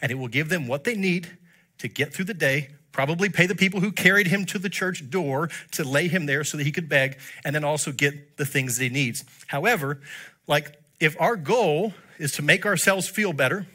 And 0.00 0.12
it 0.12 0.14
will 0.14 0.28
give 0.28 0.48
them 0.48 0.68
what 0.68 0.84
they 0.84 0.94
need 0.94 1.36
to 1.80 1.88
get 1.88 2.14
through 2.14 2.26
the 2.26 2.34
day, 2.34 2.70
probably 2.92 3.28
pay 3.28 3.46
the 3.46 3.54
people 3.54 3.80
who 3.80 3.92
carried 3.92 4.28
him 4.28 4.44
to 4.46 4.58
the 4.58 4.70
church 4.70 5.10
door 5.10 5.48
to 5.72 5.84
lay 5.84 6.08
him 6.08 6.26
there 6.26 6.44
so 6.44 6.56
that 6.56 6.64
he 6.64 6.72
could 6.72 6.88
beg, 6.88 7.18
and 7.44 7.54
then 7.54 7.64
also 7.64 7.92
get 7.92 8.36
the 8.36 8.46
things 8.46 8.76
that 8.76 8.84
he 8.84 8.90
needs. 8.90 9.24
However, 9.46 10.00
like 10.46 10.80
if 10.98 11.20
our 11.20 11.36
goal 11.36 11.94
is 12.18 12.32
to 12.32 12.42
make 12.42 12.66
ourselves 12.66 13.08
feel 13.08 13.32
better 13.32 13.66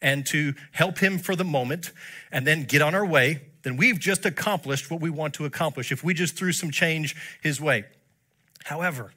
and 0.00 0.26
to 0.26 0.54
help 0.72 0.98
him 0.98 1.18
for 1.18 1.36
the 1.36 1.44
moment 1.44 1.92
and 2.30 2.46
then 2.46 2.64
get 2.64 2.82
on 2.82 2.94
our 2.94 3.06
way, 3.06 3.42
then 3.62 3.76
we've 3.76 3.98
just 3.98 4.24
accomplished 4.24 4.90
what 4.90 5.00
we 5.00 5.10
want 5.10 5.34
to 5.34 5.44
accomplish 5.44 5.90
if 5.90 6.04
we 6.04 6.14
just 6.14 6.36
threw 6.36 6.52
some 6.52 6.70
change 6.70 7.16
his 7.42 7.60
way. 7.60 7.84
However, 8.64 9.12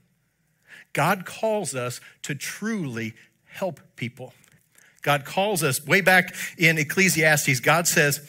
God 0.94 1.26
calls 1.26 1.76
us 1.76 2.02
to 2.24 2.36
truly 2.36 3.14
help 3.46 3.80
people. 3.96 4.34
God 5.02 5.26
calls 5.26 5.64
us 5.64 5.86
way 5.86 6.02
back 6.02 6.36
in 6.58 6.78
Ecclesiastes, 6.78 7.60
God 7.60 7.88
says, 7.88 8.20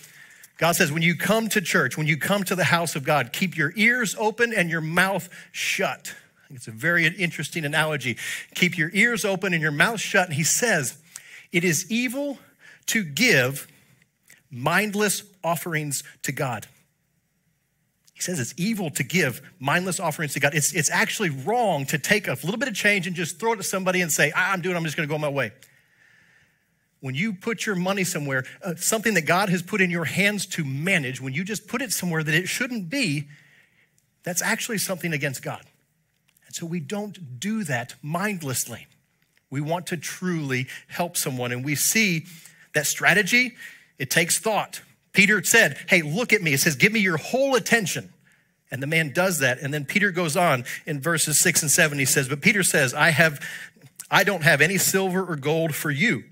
God 0.57 0.73
says, 0.73 0.93
when 0.93 1.03
you 1.03 1.17
come 1.17 1.49
to 1.49 1.61
church, 1.61 1.97
when 1.97 2.07
you 2.07 2.17
come 2.17 2.45
to 2.45 2.55
the 2.55 2.65
house 2.65 2.95
of 2.95 3.03
God, 3.03 3.33
keep 3.33 3.57
your 3.57 3.73
ears 3.77 4.15
open 4.19 4.53
and 4.53 4.71
your 4.71 4.83
mouth 4.83 5.29
shut. 5.53 6.15
It's 6.51 6.69
a 6.69 6.73
very 6.73 7.07
interesting 7.07 7.65
analogy. 7.65 8.17
Keep 8.55 8.77
your 8.77 8.91
ears 8.93 9.25
open 9.25 9.53
and 9.55 9.63
your 9.63 9.73
mouth 9.73 10.01
shut. 10.01 10.27
And 10.27 10.35
he 10.35 10.45
says, 10.45 10.99
it 11.51 11.65
is 11.65 11.91
evil 11.91 12.39
to 12.87 13.05
give 13.05 13.69
mindless 14.51 15.23
offerings 15.43 16.03
to 16.25 16.33
God. 16.33 16.67
He 18.13 18.21
says 18.21 18.39
it's 18.39 18.53
evil 18.59 18.91
to 18.91 19.03
give 19.03 19.41
mindless 19.61 19.99
offerings 19.99 20.35
to 20.35 20.41
God. 20.41 20.55
It's, 20.55 20.75
it's 20.75 20.91
actually 20.91 21.31
wrong 21.31 21.87
to 21.87 21.99
take 21.99 22.29
a 22.29 22.33
little 22.33 22.59
bit 22.59 22.69
of 22.69 22.75
change 22.75 23.07
and 23.07 23.17
just 23.17 23.41
throw 23.41 23.55
it 23.55 23.57
to 23.57 23.63
somebody 23.63 24.03
and 24.03 24.13
say, 24.13 24.31
I'm 24.37 24.61
doing, 24.61 24.77
I'm 24.77 24.85
just 24.85 24.97
going 24.97 25.09
to 25.09 25.13
go 25.13 25.19
my 25.19 25.29
way 25.29 25.53
when 27.01 27.15
you 27.15 27.33
put 27.33 27.65
your 27.65 27.77
money 27.77 28.05
somewhere, 28.05 28.45
uh, 28.63 28.75
something 28.77 29.15
that 29.15 29.23
God 29.23 29.49
has 29.49 29.63
put 29.63 29.81
in 29.81 29.91
your 29.91 30.05
hands 30.05 30.47
to 30.47 30.65
manage, 30.65 31.21
when 31.21 31.33
you 31.33 31.45
just 31.45 31.67
put 31.67 31.81
it 31.83 31.93
somewhere 31.93 32.23
that 32.23 32.35
it 32.35 32.47
shouldn't 32.47 32.91
be, 32.91 33.27
that's 34.23 34.43
actually 34.43 34.79
something 34.79 35.13
against 35.13 35.43
God. 35.43 35.65
And 36.47 36.55
so 36.55 36.67
we 36.67 36.81
don't 36.81 37.41
do 37.41 37.65
that 37.65 37.95
mindlessly. 38.03 38.87
We 39.51 39.61
want 39.61 39.87
to 39.89 39.97
truly 39.97 40.67
help 40.89 41.17
someone. 41.17 41.53
And 41.53 41.65
we 41.65 41.75
see 41.75 42.27
that 42.75 42.87
strategy, 42.87 43.55
it 43.99 44.11
takes 44.11 44.39
thought. 44.39 44.83
Peter 45.13 45.43
said, 45.43 45.77
Hey, 45.89 46.03
look 46.03 46.33
at 46.33 46.43
me. 46.43 46.53
It 46.53 46.61
says, 46.61 46.77
Give 46.77 46.93
me 46.93 47.01
your 47.01 47.17
whole 47.17 47.57
attention. 47.57 48.13
And 48.71 48.81
the 48.81 48.87
man 48.87 49.13
does 49.13 49.41
that. 49.41 49.59
And 49.59 49.75
then 49.75 49.85
Peter 49.85 50.13
goes 50.13 50.37
on 50.37 50.65
in 50.87 51.01
verses 51.01 51.41
six 51.41 51.63
and 51.63 51.71
seven. 51.71 51.99
He 51.99 52.05
says, 52.05 52.29
But 52.29 52.41
Peter 52.41 52.63
says, 52.63 52.95
I 52.95 53.11
have, 53.11 53.45
I 54.11 54.23
don't 54.23 54.45
have 54.45 54.61
any 54.61 54.79
silver 54.79 55.25
or 55.25 55.35
gold 55.35 55.75
for 55.75 55.91
you 55.91 56.25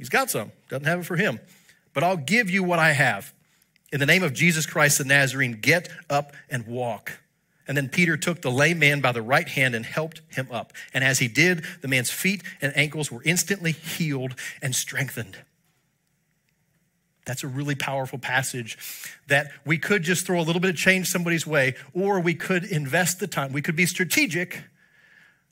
He's 0.00 0.08
got 0.08 0.30
some, 0.30 0.50
doesn't 0.70 0.86
have 0.86 1.00
it 1.00 1.04
for 1.04 1.16
him. 1.16 1.40
But 1.92 2.04
I'll 2.04 2.16
give 2.16 2.48
you 2.48 2.62
what 2.62 2.78
I 2.78 2.92
have. 2.92 3.34
In 3.92 4.00
the 4.00 4.06
name 4.06 4.22
of 4.22 4.32
Jesus 4.32 4.64
Christ 4.64 4.96
the 4.96 5.04
Nazarene, 5.04 5.60
get 5.60 5.90
up 6.08 6.32
and 6.48 6.66
walk. 6.66 7.20
And 7.68 7.76
then 7.76 7.90
Peter 7.90 8.16
took 8.16 8.40
the 8.40 8.50
lame 8.50 8.78
man 8.78 9.02
by 9.02 9.12
the 9.12 9.20
right 9.20 9.46
hand 9.46 9.74
and 9.74 9.84
helped 9.84 10.22
him 10.30 10.48
up. 10.50 10.72
And 10.94 11.04
as 11.04 11.18
he 11.18 11.28
did, 11.28 11.66
the 11.82 11.88
man's 11.88 12.10
feet 12.10 12.42
and 12.62 12.72
ankles 12.74 13.12
were 13.12 13.22
instantly 13.26 13.72
healed 13.72 14.36
and 14.62 14.74
strengthened. 14.74 15.36
That's 17.26 17.44
a 17.44 17.48
really 17.48 17.74
powerful 17.74 18.18
passage 18.18 18.78
that 19.28 19.52
we 19.66 19.76
could 19.76 20.02
just 20.02 20.24
throw 20.24 20.40
a 20.40 20.44
little 20.44 20.62
bit 20.62 20.70
of 20.70 20.76
change 20.76 21.08
somebody's 21.08 21.46
way, 21.46 21.74
or 21.92 22.20
we 22.20 22.32
could 22.32 22.64
invest 22.64 23.20
the 23.20 23.26
time. 23.26 23.52
We 23.52 23.60
could 23.60 23.76
be 23.76 23.84
strategic 23.84 24.62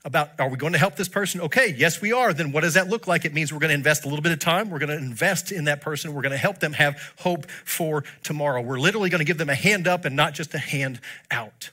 about 0.05 0.31
are 0.39 0.49
we 0.49 0.57
going 0.57 0.73
to 0.73 0.79
help 0.79 0.95
this 0.95 1.09
person? 1.09 1.41
Okay, 1.41 1.75
yes, 1.77 2.01
we 2.01 2.13
are. 2.13 2.33
Then 2.33 2.51
what 2.51 2.61
does 2.61 2.75
that 2.75 2.87
look 2.87 3.07
like? 3.07 3.25
It 3.25 3.33
means 3.33 3.51
we're 3.51 3.59
going 3.59 3.69
to 3.69 3.75
invest 3.75 4.05
a 4.05 4.07
little 4.07 4.23
bit 4.23 4.31
of 4.31 4.39
time. 4.39 4.69
We're 4.69 4.79
going 4.79 4.89
to 4.89 4.97
invest 4.97 5.51
in 5.51 5.65
that 5.65 5.81
person. 5.81 6.13
We're 6.13 6.21
going 6.21 6.31
to 6.31 6.37
help 6.37 6.59
them 6.59 6.73
have 6.73 7.13
hope 7.19 7.49
for 7.65 8.03
tomorrow. 8.23 8.61
We're 8.61 8.79
literally 8.79 9.09
going 9.09 9.19
to 9.19 9.25
give 9.25 9.37
them 9.37 9.49
a 9.49 9.55
hand 9.55 9.87
up 9.87 10.05
and 10.05 10.15
not 10.15 10.33
just 10.33 10.53
a 10.53 10.59
hand 10.59 10.99
out. 11.29 11.69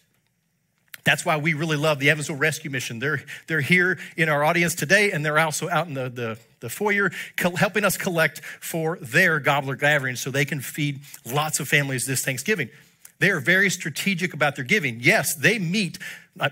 That's 1.04 1.24
why 1.24 1.36
we 1.36 1.54
really 1.54 1.76
love 1.76 2.00
the 2.00 2.10
Evansville 2.10 2.34
Rescue 2.34 2.68
Mission. 2.68 2.98
They're, 2.98 3.22
they're 3.46 3.60
here 3.60 3.96
in 4.16 4.28
our 4.28 4.42
audience 4.42 4.74
today, 4.74 5.12
and 5.12 5.24
they're 5.24 5.38
also 5.38 5.68
out 5.68 5.86
in 5.86 5.94
the, 5.94 6.08
the, 6.08 6.38
the 6.58 6.68
foyer 6.68 7.12
helping 7.38 7.84
us 7.84 7.96
collect 7.96 8.40
for 8.40 8.98
their 9.00 9.38
gobbler 9.38 9.76
gathering 9.76 10.16
so 10.16 10.32
they 10.32 10.44
can 10.44 10.60
feed 10.60 10.98
lots 11.24 11.60
of 11.60 11.68
families 11.68 12.06
this 12.06 12.24
Thanksgiving. 12.24 12.70
They 13.20 13.30
are 13.30 13.38
very 13.38 13.70
strategic 13.70 14.34
about 14.34 14.56
their 14.56 14.64
giving. 14.64 14.98
Yes, 14.98 15.36
they 15.36 15.60
meet, 15.60 16.00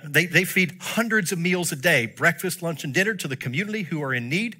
they, 0.05 0.27
they 0.27 0.45
feed 0.45 0.77
hundreds 0.81 1.33
of 1.33 1.39
meals 1.39 1.73
a 1.73 1.77
day 1.77 2.07
breakfast, 2.07 2.63
lunch, 2.63 2.85
and 2.85 2.95
dinner 2.95 3.15
to 3.15 3.29
the 3.29 3.37
community 3.37 3.83
who 3.83 4.03
are 4.03 4.15
in 4.15 4.29
need. 4.29 4.57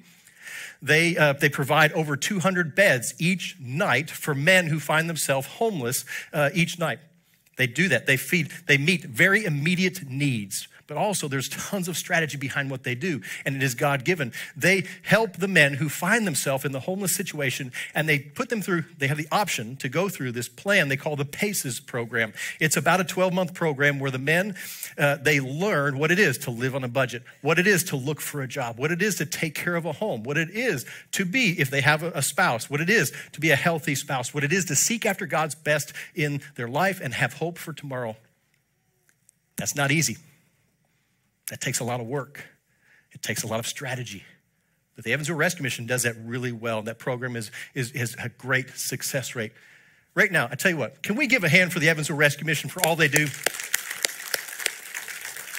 They, 0.81 1.17
uh, 1.17 1.33
they 1.33 1.49
provide 1.49 1.91
over 1.93 2.15
200 2.15 2.75
beds 2.75 3.13
each 3.17 3.57
night 3.59 4.09
for 4.09 4.35
men 4.35 4.67
who 4.67 4.79
find 4.79 5.09
themselves 5.09 5.47
homeless 5.47 6.05
uh, 6.31 6.49
each 6.53 6.77
night. 6.77 6.99
They 7.57 7.67
do 7.67 7.87
that. 7.87 8.05
They 8.05 8.17
feed, 8.17 8.51
they 8.67 8.77
meet 8.77 9.05
very 9.05 9.45
immediate 9.45 10.07
needs 10.07 10.67
but 10.87 10.97
also 10.97 11.27
there's 11.27 11.49
tons 11.69 11.87
of 11.87 11.97
strategy 11.97 12.37
behind 12.37 12.71
what 12.71 12.83
they 12.83 12.95
do, 12.95 13.21
and 13.45 13.55
it 13.55 13.63
is 13.63 13.75
God 13.75 14.05
given. 14.05 14.31
They 14.55 14.85
help 15.03 15.37
the 15.37 15.47
men 15.47 15.73
who 15.75 15.89
find 15.89 16.25
themselves 16.25 16.65
in 16.65 16.71
the 16.71 16.79
homeless 16.81 17.15
situation, 17.15 17.71
and 17.93 18.07
they 18.07 18.19
put 18.19 18.49
them 18.49 18.61
through, 18.61 18.85
they 18.97 19.07
have 19.07 19.17
the 19.17 19.27
option 19.31 19.75
to 19.77 19.89
go 19.89 20.09
through 20.09 20.31
this 20.31 20.49
plan 20.49 20.89
they 20.89 20.97
call 20.97 21.15
the 21.15 21.25
PACES 21.25 21.79
program. 21.79 22.33
It's 22.59 22.77
about 22.77 23.01
a 23.01 23.03
12 23.03 23.33
month 23.33 23.53
program 23.53 23.99
where 23.99 24.11
the 24.11 24.19
men, 24.19 24.55
uh, 24.97 25.17
they 25.17 25.39
learn 25.39 25.97
what 25.97 26.11
it 26.11 26.19
is 26.19 26.37
to 26.39 26.51
live 26.51 26.75
on 26.75 26.83
a 26.83 26.87
budget, 26.87 27.23
what 27.41 27.59
it 27.59 27.67
is 27.67 27.83
to 27.85 27.95
look 27.95 28.21
for 28.21 28.41
a 28.41 28.47
job, 28.47 28.77
what 28.77 28.91
it 28.91 29.01
is 29.01 29.15
to 29.15 29.25
take 29.25 29.55
care 29.55 29.75
of 29.75 29.85
a 29.85 29.91
home, 29.93 30.23
what 30.23 30.37
it 30.37 30.49
is 30.49 30.85
to 31.13 31.25
be, 31.25 31.59
if 31.59 31.69
they 31.69 31.81
have 31.81 32.03
a 32.03 32.21
spouse, 32.21 32.69
what 32.69 32.81
it 32.81 32.89
is 32.89 33.11
to 33.33 33.39
be 33.39 33.51
a 33.51 33.55
healthy 33.55 33.95
spouse, 33.95 34.33
what 34.33 34.43
it 34.43 34.53
is 34.53 34.65
to 34.65 34.75
seek 34.75 35.05
after 35.05 35.25
God's 35.25 35.55
best 35.55 35.93
in 36.13 36.41
their 36.55 36.67
life 36.67 36.99
and 37.01 37.13
have 37.13 37.33
hope 37.33 37.57
for 37.57 37.73
tomorrow. 37.73 38.15
That's 39.57 39.75
not 39.75 39.91
easy. 39.91 40.17
That 41.49 41.61
takes 41.61 41.79
a 41.79 41.83
lot 41.83 41.99
of 41.99 42.07
work, 42.07 42.45
it 43.11 43.21
takes 43.21 43.43
a 43.43 43.47
lot 43.47 43.59
of 43.59 43.67
strategy. 43.67 44.23
But 44.95 45.03
the 45.03 45.11
Evansville 45.11 45.35
Rescue 45.35 45.63
Mission 45.63 45.85
does 45.85 46.03
that 46.03 46.15
really 46.23 46.53
well. 46.53 46.81
That 46.81 46.99
program 46.99 47.35
is, 47.35 47.51
is, 47.73 47.91
is 47.91 48.15
a 48.23 48.29
great 48.29 48.69
success 48.77 49.35
rate. 49.35 49.51
Right 50.13 50.31
now, 50.31 50.47
I 50.49 50.55
tell 50.55 50.71
you 50.71 50.77
what, 50.77 51.03
can 51.03 51.17
we 51.17 51.27
give 51.27 51.43
a 51.43 51.49
hand 51.49 51.73
for 51.73 51.79
the 51.79 51.89
Evansville 51.89 52.15
Rescue 52.15 52.45
Mission 52.45 52.69
for 52.69 52.85
all 52.87 52.95
they 52.95 53.09
do? 53.09 53.27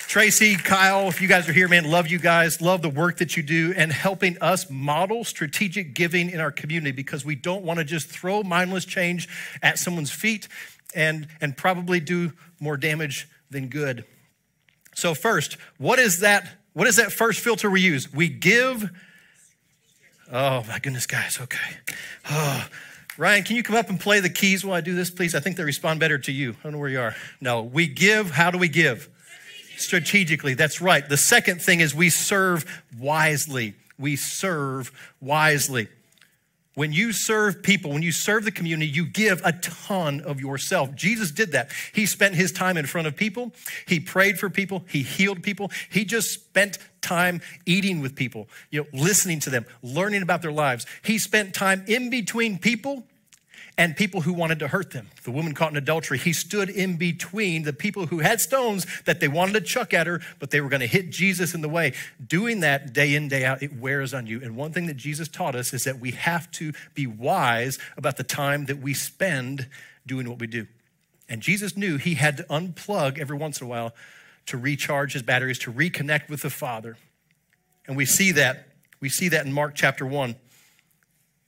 Tracy, 0.08 0.56
Kyle, 0.56 1.08
if 1.08 1.20
you 1.20 1.28
guys 1.28 1.46
are 1.46 1.52
here, 1.52 1.68
man, 1.68 1.84
love 1.84 2.06
you 2.06 2.18
guys. 2.18 2.62
Love 2.62 2.80
the 2.80 2.88
work 2.88 3.18
that 3.18 3.36
you 3.36 3.42
do 3.42 3.74
and 3.76 3.92
helping 3.92 4.38
us 4.40 4.70
model 4.70 5.24
strategic 5.24 5.92
giving 5.92 6.30
in 6.30 6.40
our 6.40 6.50
community 6.50 6.92
because 6.92 7.22
we 7.22 7.34
don't 7.34 7.64
want 7.64 7.78
to 7.78 7.84
just 7.84 8.08
throw 8.08 8.42
mindless 8.42 8.86
change 8.86 9.28
at 9.62 9.78
someone's 9.78 10.10
feet 10.10 10.48
and, 10.94 11.28
and 11.42 11.54
probably 11.54 12.00
do 12.00 12.32
more 12.60 12.78
damage 12.78 13.28
than 13.50 13.68
good. 13.68 14.06
So 14.96 15.14
first, 15.14 15.58
what 15.76 15.98
is 15.98 16.20
that? 16.20 16.48
What 16.72 16.88
is 16.88 16.96
that 16.96 17.12
first 17.12 17.40
filter 17.40 17.68
we 17.68 17.82
use? 17.82 18.10
We 18.12 18.30
give. 18.30 18.90
Oh 20.32 20.64
my 20.66 20.78
goodness, 20.78 21.06
guys. 21.06 21.38
Okay. 21.38 21.76
Oh, 22.30 22.66
Ryan, 23.18 23.44
can 23.44 23.56
you 23.56 23.62
come 23.62 23.76
up 23.76 23.90
and 23.90 24.00
play 24.00 24.20
the 24.20 24.30
keys 24.30 24.64
while 24.64 24.74
I 24.74 24.80
do 24.80 24.94
this, 24.94 25.10
please? 25.10 25.34
I 25.34 25.40
think 25.40 25.56
they 25.56 25.64
respond 25.64 26.00
better 26.00 26.16
to 26.18 26.32
you. 26.32 26.52
I 26.52 26.62
don't 26.62 26.72
know 26.72 26.78
where 26.78 26.88
you 26.88 27.00
are. 27.00 27.14
No, 27.42 27.62
we 27.62 27.86
give. 27.86 28.30
How 28.30 28.50
do 28.50 28.56
we 28.56 28.68
give? 28.68 29.10
Strategically. 29.76 29.78
Strategically. 29.78 30.54
That's 30.54 30.80
right. 30.80 31.06
The 31.06 31.18
second 31.18 31.60
thing 31.60 31.80
is 31.80 31.94
we 31.94 32.08
serve 32.08 32.64
wisely. 32.98 33.74
We 33.98 34.16
serve 34.16 34.92
wisely. 35.20 35.88
When 36.76 36.92
you 36.92 37.12
serve 37.12 37.62
people, 37.62 37.90
when 37.90 38.02
you 38.02 38.12
serve 38.12 38.44
the 38.44 38.50
community, 38.50 38.90
you 38.90 39.06
give 39.06 39.40
a 39.46 39.52
ton 39.52 40.20
of 40.20 40.40
yourself. 40.40 40.94
Jesus 40.94 41.30
did 41.30 41.52
that. 41.52 41.70
He 41.94 42.04
spent 42.04 42.34
his 42.34 42.52
time 42.52 42.76
in 42.76 42.84
front 42.84 43.06
of 43.06 43.16
people. 43.16 43.52
He 43.86 43.98
prayed 43.98 44.38
for 44.38 44.50
people. 44.50 44.84
He 44.86 45.00
healed 45.00 45.42
people. 45.42 45.70
He 45.88 46.04
just 46.04 46.30
spent 46.32 46.78
time 47.00 47.40
eating 47.64 48.00
with 48.00 48.14
people, 48.14 48.50
you 48.70 48.82
know, 48.82 48.86
listening 48.92 49.40
to 49.40 49.50
them, 49.50 49.64
learning 49.82 50.20
about 50.20 50.42
their 50.42 50.52
lives. 50.52 50.84
He 51.02 51.18
spent 51.18 51.54
time 51.54 51.82
in 51.86 52.10
between 52.10 52.58
people 52.58 53.04
and 53.78 53.94
people 53.94 54.22
who 54.22 54.32
wanted 54.32 54.58
to 54.60 54.68
hurt 54.68 54.92
them. 54.92 55.08
The 55.24 55.30
woman 55.30 55.54
caught 55.54 55.70
in 55.70 55.76
adultery, 55.76 56.18
he 56.18 56.32
stood 56.32 56.70
in 56.70 56.96
between 56.96 57.64
the 57.64 57.72
people 57.72 58.06
who 58.06 58.20
had 58.20 58.40
stones 58.40 58.86
that 59.04 59.20
they 59.20 59.28
wanted 59.28 59.52
to 59.52 59.60
chuck 59.60 59.92
at 59.92 60.06
her, 60.06 60.20
but 60.38 60.50
they 60.50 60.60
were 60.60 60.68
going 60.68 60.80
to 60.80 60.86
hit 60.86 61.10
Jesus 61.10 61.54
in 61.54 61.60
the 61.60 61.68
way. 61.68 61.92
Doing 62.26 62.60
that 62.60 62.92
day 62.92 63.14
in, 63.14 63.28
day 63.28 63.44
out, 63.44 63.62
it 63.62 63.76
wears 63.78 64.14
on 64.14 64.26
you. 64.26 64.40
And 64.42 64.56
one 64.56 64.72
thing 64.72 64.86
that 64.86 64.96
Jesus 64.96 65.28
taught 65.28 65.54
us 65.54 65.74
is 65.74 65.84
that 65.84 65.98
we 65.98 66.12
have 66.12 66.50
to 66.52 66.72
be 66.94 67.06
wise 67.06 67.78
about 67.96 68.16
the 68.16 68.24
time 68.24 68.64
that 68.66 68.78
we 68.78 68.94
spend 68.94 69.68
doing 70.06 70.28
what 70.28 70.38
we 70.38 70.46
do. 70.46 70.66
And 71.28 71.42
Jesus 71.42 71.76
knew 71.76 71.98
he 71.98 72.14
had 72.14 72.36
to 72.38 72.44
unplug 72.44 73.18
every 73.18 73.36
once 73.36 73.60
in 73.60 73.66
a 73.66 73.70
while 73.70 73.94
to 74.46 74.56
recharge 74.56 75.12
his 75.12 75.22
batteries, 75.22 75.58
to 75.58 75.72
reconnect 75.72 76.28
with 76.30 76.42
the 76.42 76.50
Father. 76.50 76.96
And 77.86 77.96
we 77.96 78.06
see 78.06 78.32
that. 78.32 78.68
We 79.00 79.08
see 79.08 79.28
that 79.28 79.44
in 79.44 79.52
Mark 79.52 79.74
chapter 79.74 80.06
1 80.06 80.36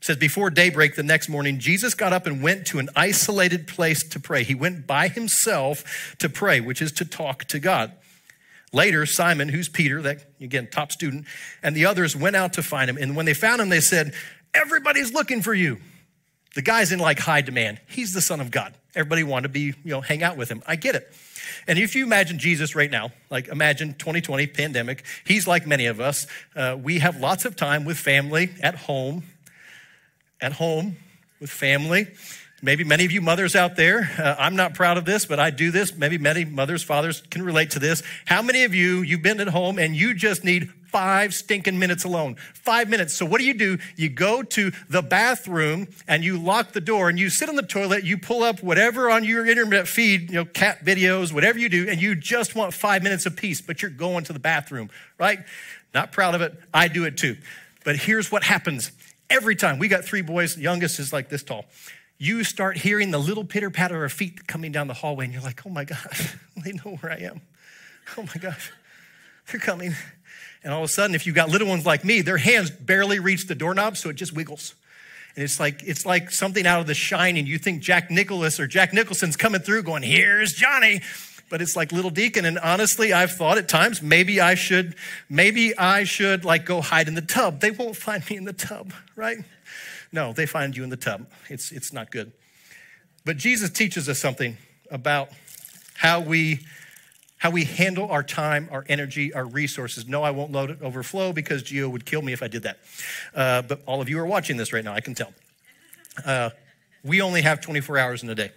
says 0.09 0.17
before 0.17 0.49
daybreak 0.49 0.97
the 0.97 1.03
next 1.03 1.29
morning 1.29 1.59
jesus 1.59 1.93
got 1.93 2.15
up 2.15 2.27
and 2.27 2.43
went 2.43 2.67
to 2.67 2.79
an 2.79 2.88
isolated 2.97 3.69
place 3.69 4.03
to 4.03 4.19
pray. 4.19 4.43
He 4.43 4.55
went 4.55 4.87
by 4.87 5.09
himself 5.09 6.17
to 6.19 6.31
pray 6.31 6.61
which 6.61 6.81
is 6.81 6.93
to 6.93 7.05
talk 7.05 7.45
to 7.45 7.59
god. 7.59 7.93
Later 8.73 9.05
simon 9.05 9.50
who's 9.50 9.69
peter 9.69 10.00
that 10.00 10.25
again 10.41 10.67
top 10.71 10.93
student 10.93 11.27
and 11.62 11.77
the 11.77 11.85
others 11.85 12.17
went 12.17 12.37
out 12.37 12.55
to 12.55 12.62
find 12.62 12.88
him. 12.88 12.97
And 12.97 13.17
when 13.17 13.27
they 13.27 13.35
found 13.35 13.61
him 13.61 13.69
they 13.69 13.81
said 13.81 14.15
everybody's 14.55 15.12
looking 15.12 15.43
for 15.43 15.53
you. 15.53 15.77
The 16.55 16.62
guy's 16.62 16.91
in 16.91 17.00
like 17.00 17.19
high 17.19 17.43
demand. 17.43 17.79
He's 17.87 18.15
the 18.15 18.23
son 18.23 18.41
of 18.41 18.50
god. 18.50 18.73
Everybody 18.95 19.25
wanted 19.25 19.49
to 19.49 19.53
be 19.53 19.61
you 19.61 19.91
know 19.91 20.00
hang 20.00 20.23
out 20.23 20.38
with 20.38 20.49
him. 20.49 20.62
I 20.67 20.77
get 20.77 20.95
it. 20.95 21.12
And 21.67 21.79
if 21.79 21.95
you 21.95 22.05
imagine 22.05 22.38
Jesus 22.38 22.75
right 22.75 22.91
now, 22.91 23.12
like 23.29 23.49
imagine 23.49 23.93
2020 23.93 24.47
pandemic, 24.47 25.05
he's 25.27 25.47
like 25.47 25.67
many 25.67 25.85
of 25.85 26.00
us. 26.00 26.27
Uh, 26.57 26.79
we 26.83 27.00
have 27.00 27.21
lots 27.21 27.45
of 27.45 27.57
time 27.57 27.85
with 27.85 27.99
family 27.99 28.50
at 28.62 28.75
home, 28.75 29.25
at 30.40 30.52
home 30.52 30.97
with 31.40 31.50
family. 31.50 32.09
Maybe 32.61 32.83
many 32.83 33.04
of 33.04 33.12
you 33.12 33.21
mothers 33.21 33.54
out 33.54 33.76
there, 33.76 34.11
uh, 34.18 34.35
I'm 34.37 34.57
not 34.57 34.75
proud 34.75 34.99
of 34.99 35.04
this, 35.04 35.25
but 35.25 35.38
I 35.38 35.50
do 35.50 35.71
this. 35.71 35.95
Maybe 35.95 36.18
many 36.18 36.45
mothers, 36.45 36.83
fathers 36.83 37.23
can 37.30 37.42
relate 37.42 37.71
to 37.73 37.78
this. 37.78 38.02
How 38.25 38.42
many 38.42 38.64
of 38.64 38.75
you, 38.75 39.02
you've 39.02 39.23
been 39.23 39.38
at 39.38 39.49
home 39.49 39.78
and 39.78 39.95
you 39.95 40.12
just 40.12 40.42
need 40.42 40.68
five 40.90 41.35
stinking 41.35 41.78
minutes 41.78 42.02
alone? 42.02 42.35
Five 42.54 42.88
minutes. 42.88 43.14
So 43.14 43.25
what 43.25 43.38
do 43.38 43.45
you 43.45 43.54
do? 43.54 43.78
You 43.95 44.09
go 44.09 44.42
to 44.42 44.73
the 44.88 45.02
bathroom 45.02 45.87
and 46.09 46.25
you 46.25 46.37
lock 46.37 46.73
the 46.73 46.80
door 46.80 47.09
and 47.09 47.16
you 47.16 47.30
sit 47.30 47.49
on 47.49 47.54
the 47.54 47.62
toilet, 47.62 48.02
you 48.02 48.18
pull 48.18 48.42
up 48.42 48.61
whatever 48.61 49.09
on 49.09 49.23
your 49.23 49.47
internet 49.47 49.87
feed, 49.87 50.28
you 50.28 50.35
know, 50.35 50.45
cat 50.45 50.85
videos, 50.85 51.33
whatever 51.33 51.61
you 51.61 51.68
do, 51.68 51.88
and 51.88 52.02
you 52.02 52.16
just 52.16 52.57
want 52.57 52.75
five 52.75 53.04
minutes 53.04 53.25
of 53.25 53.37
peace, 53.37 53.61
but 53.61 53.83
you're 53.83 53.90
going 53.92 54.25
to 54.25 54.33
the 54.33 54.40
bathroom, 54.40 54.90
right? 55.16 55.45
Not 55.95 56.11
proud 56.11 56.35
of 56.35 56.40
it. 56.40 56.61
I 56.75 56.88
do 56.88 57.04
it 57.04 57.16
too. 57.16 57.37
But 57.85 57.95
here's 57.97 58.33
what 58.33 58.42
happens 58.42 58.90
Every 59.30 59.56
time 59.56 59.78
we 59.78 59.88
got 59.88 60.04
three 60.04 60.23
boys, 60.23 60.56
youngest 60.56 60.99
is 60.99 61.12
like 61.12 61.28
this 61.28 61.42
tall. 61.42 61.66
You 62.18 62.44
start 62.44 62.76
hearing 62.78 63.11
the 63.11 63.18
little 63.18 63.44
pitter 63.44 63.70
patter 63.70 64.04
of 64.04 64.12
feet 64.12 64.47
coming 64.47 64.73
down 64.73 64.88
the 64.88 64.94
hallway, 64.94 65.26
and 65.26 65.35
you're 65.35 65.42
like, 65.42 65.62
oh 65.66 65.70
my 65.70 65.85
gosh, 65.85 66.35
they 66.64 66.73
know 66.73 66.97
where 67.00 67.12
I 67.12 67.16
am. 67.16 67.40
Oh 68.16 68.23
my 68.23 68.40
gosh, 68.40 68.73
they're 69.50 69.61
coming. 69.61 69.94
And 70.64 70.73
all 70.73 70.82
of 70.82 70.90
a 70.90 70.92
sudden, 70.92 71.14
if 71.14 71.26
you've 71.26 71.37
got 71.37 71.49
little 71.49 71.68
ones 71.68 71.87
like 71.87 72.04
me, 72.04 72.23
their 72.23 72.38
hands 72.38 72.70
barely 72.70 73.20
reach 73.20 73.47
the 73.47 73.54
doorknob, 73.54 73.97
so 73.97 74.08
it 74.08 74.16
just 74.16 74.35
wiggles. 74.35 74.75
And 75.37 75.44
it's 75.44 75.61
like 75.61 75.82
it's 75.85 76.04
like 76.04 76.30
something 76.32 76.66
out 76.66 76.80
of 76.80 76.87
the 76.87 76.94
shining. 76.94 77.47
You 77.47 77.58
think 77.58 77.82
Jack 77.82 78.11
Nicholas 78.11 78.58
or 78.58 78.66
Jack 78.66 78.92
Nicholson's 78.92 79.37
coming 79.37 79.61
through 79.61 79.85
going, 79.85 80.02
here's 80.02 80.52
Johnny 80.52 81.02
but 81.50 81.62
it's 81.62 81.76
like 81.76 81.93
little 81.93 82.11
deacon. 82.11 82.45
And 82.45 82.59
honestly, 82.59 83.12
I've 83.12 83.33
thought 83.33 83.59
at 83.59 83.69
times 83.69 84.02
maybe 84.02 84.40
I 84.40 84.55
should, 84.55 84.95
maybe 85.28 85.76
I 85.76 86.05
should 86.05 86.45
like 86.45 86.64
go 86.64 86.81
hide 86.81 87.09
in 87.09 87.14
the 87.14 87.23
tub. 87.23 87.61
They 87.61 87.71
won't 87.71 87.97
find 87.97 88.28
me 88.28 88.37
in 88.37 88.45
the 88.45 88.52
tub, 88.52 88.93
right? 89.17 89.38
No, 90.12 90.33
they 90.33 90.47
find 90.47 90.76
you 90.76 90.85
in 90.85 90.90
the 90.90 90.97
tub. 90.97 91.26
It's 91.49 91.71
it's 91.73 91.93
not 91.93 92.11
good. 92.11 92.33
But 93.25 93.37
Jesus 93.37 93.71
teaches 93.71 94.09
us 94.09 94.19
something 94.19 94.57
about 94.90 95.28
how 95.95 96.21
we 96.21 96.61
how 97.38 97.50
we 97.50 97.64
handle 97.64 98.11
our 98.11 98.23
time, 98.23 98.69
our 98.73 98.85
energy, 98.88 99.33
our 99.33 99.45
resources. 99.45 100.09
No, 100.09 100.23
I 100.23 100.31
won't 100.31 100.50
load 100.50 100.71
it 100.71 100.83
overflow 100.83 101.33
because 101.33 101.62
Geo 101.62 101.88
would 101.88 102.05
kill 102.05 102.23
me 102.23 102.33
if 102.33 102.43
I 102.43 102.49
did 102.49 102.64
that. 102.64 102.78
Uh, 103.35 103.62
but 103.62 103.83
all 103.87 104.00
of 104.00 104.09
you 104.09 104.19
are 104.19 104.26
watching 104.26 104.57
this 104.57 104.73
right 104.73 104.85
now, 104.85 104.93
I 104.93 105.00
can 105.00 105.14
tell. 105.14 105.33
Uh, 106.25 106.50
we 107.05 107.21
only 107.21 107.43
have 107.43 107.61
24 107.61 107.97
hours 107.97 108.23
in 108.25 108.31
a 108.31 108.35
day 108.35 108.50